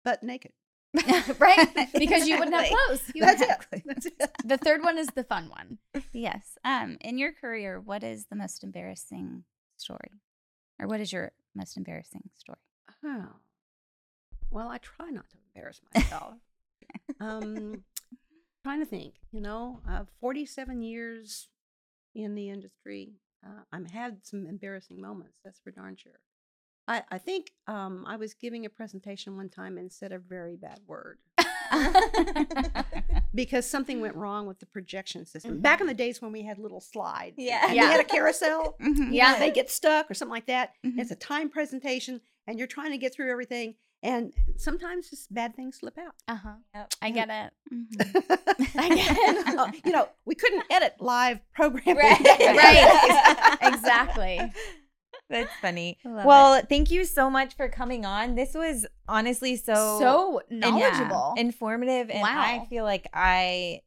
[0.03, 0.51] butt naked.
[1.39, 1.89] right.
[1.93, 2.69] Because you wouldn't have Exactly.
[2.87, 3.01] clothes.
[3.19, 3.77] That's Exactly.
[3.79, 3.83] it.
[3.85, 4.31] That's it.
[4.45, 5.77] The third one is the fun one.
[6.13, 6.57] Yes.
[6.63, 9.43] Um, in your career, what is the most embarrassing
[9.77, 10.11] story,
[10.79, 12.59] or what is your most embarrassing story?
[13.03, 13.27] Oh.
[14.51, 16.35] Well, I try not to embarrass myself.
[17.19, 17.83] um,
[18.65, 21.49] trying to think, you know, uh, 47 years
[22.15, 23.11] in the industry.
[23.45, 26.19] Uh, I've had some embarrassing moments, that's for darn sure.
[26.87, 30.55] I, I think um, I was giving a presentation one time and said a very
[30.55, 31.19] bad word
[33.35, 35.59] because something went wrong with the projection system.
[35.61, 37.61] Back in the days when we had little slides, Yeah.
[37.65, 39.09] and we had a carousel, Mhm.
[39.11, 39.37] Yeah.
[39.37, 40.71] they get stuck or something like that.
[40.83, 40.97] Mhm.
[40.99, 43.75] It's a time presentation, and you're trying to get through everything,
[44.05, 46.13] and sometimes just bad things slip out.
[46.27, 46.53] Uh huh.
[46.75, 46.93] Yep.
[47.01, 47.53] I get it.
[47.73, 48.25] Mhm.
[48.75, 49.57] Again.
[49.59, 51.97] Oh, you know, we couldn't edit live programming.
[52.39, 53.57] Right.
[53.61, 54.39] Exactly.
[55.29, 55.97] That's funny.
[56.05, 58.35] I love Well, thank you so much for coming on.
[58.35, 61.33] This was honestly so So in- knowledgeable.
[61.37, 63.81] informative and I feel like I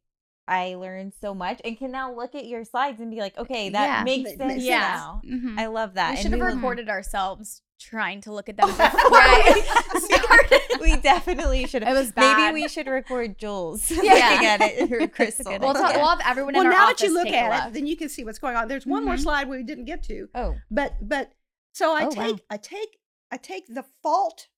[0.49, 3.69] I learned so much and can now look at your slides and be like, okay,
[3.69, 4.03] that Yeah.
[4.05, 4.79] makes sense Yeah.
[4.81, 5.21] now.
[5.25, 5.59] Mhm.
[5.59, 6.09] I love that.
[6.11, 9.55] we And should have will- recorded ourselves trying to look at them before Right.
[9.95, 10.61] we started.
[10.81, 14.13] we definitely should It was Maybe we should record Jules Yeah.
[14.33, 15.53] looking at it through That's crystal.
[15.53, 15.83] good We'll, idea.
[15.83, 17.61] talk, we'll have everyone well, in our now office that you look take a at
[17.63, 17.75] it, look.
[17.75, 18.69] then you can see what's going on.
[18.69, 19.23] There's one more Mhm.
[19.23, 21.33] slide we didn't get to, Oh, but but
[21.73, 22.39] so I Oh, take wow.
[22.51, 22.99] I take
[23.31, 24.49] I take the fault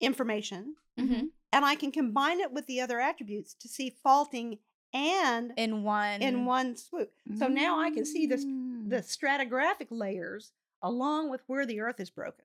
[0.00, 1.30] information Mhm.
[1.52, 4.58] and I can combine it with the other attributes to see faulting
[4.92, 6.22] and in one.
[6.22, 7.12] in one swoop.
[7.36, 8.88] So now I can see this Mm.
[8.88, 10.52] the stratigraphic layers
[10.82, 12.44] along with where the earth is broken.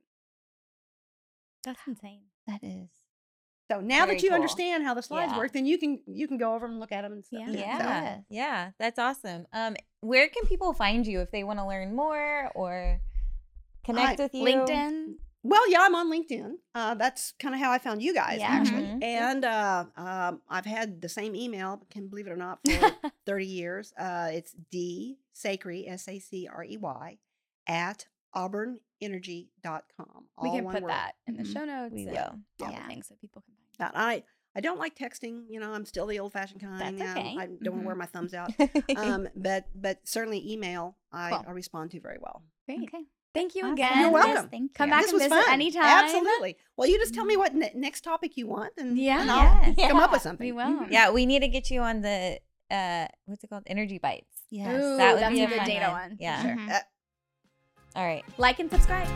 [1.63, 2.21] That's insane.
[2.47, 2.89] That is.
[3.71, 4.36] So now Very that you cool.
[4.36, 5.38] understand how the slides Yeah.
[5.38, 7.43] work, then you can you can go over and look at them and stuff.
[7.47, 7.77] Yeah.
[7.77, 8.17] So- yeah.
[8.29, 9.47] Yeah, that's awesome.
[9.53, 12.99] Um where can people find you if they want to learn more or
[13.86, 14.43] connect I- with you?
[14.43, 15.13] LinkedIn.
[15.45, 16.53] Well, yeah, I'm on LinkedIn.
[16.73, 18.47] Uh, that's kind of how I found you guys, Yeah.
[18.47, 18.84] actually.
[18.84, 19.03] Mhm.
[19.03, 22.91] And uh, um, I've had the same email, can believe it or not, for
[23.25, 23.91] 30 years.
[23.97, 27.17] Uh, it's D Sacrey, S A C R E Y,
[27.67, 30.25] at auburnenergy.com.
[30.41, 30.89] we can put word.
[30.89, 31.53] that in the Mhm.
[31.53, 31.93] show notes.
[31.93, 32.39] We and will.
[32.61, 32.88] All the Yeah.
[32.88, 33.93] things that people can find.
[33.93, 34.23] Now, I,
[34.55, 35.45] I don't like texting.
[35.49, 36.99] You know, I'm still the old fashioned kind.
[36.99, 37.36] That's okay.
[37.39, 38.51] I don't want to wear my thumbs out.
[38.97, 41.45] Um, but but certainly email I, Cool.
[41.47, 42.43] I respond to very well.
[42.67, 42.84] Great.
[42.84, 43.05] Okay.
[43.34, 43.73] Thank you Awesome.
[43.73, 43.91] again.
[43.99, 44.49] You're Yes, welcome.
[44.49, 45.51] thank Come back this and visit fun.
[45.53, 45.84] anytime.
[45.86, 46.55] Absolutely.
[46.77, 49.21] Well, you just tell me what ne- next topic you want, and, Yeah.
[49.21, 49.89] and I'll Yes.
[49.89, 50.45] come up with Yeah, something.
[50.45, 50.88] We will.
[50.91, 53.63] yeah, we need to get you on the uh what's it called?
[53.65, 54.43] Energy bites.
[54.51, 54.67] Yes.
[54.84, 56.09] Ooh, that would that's be a a good data one.
[56.11, 56.17] one.
[56.19, 56.41] Yeah.
[56.43, 56.75] Sure.
[56.75, 56.79] Uh,
[57.96, 58.26] All right.
[58.38, 59.08] Like and subscribe.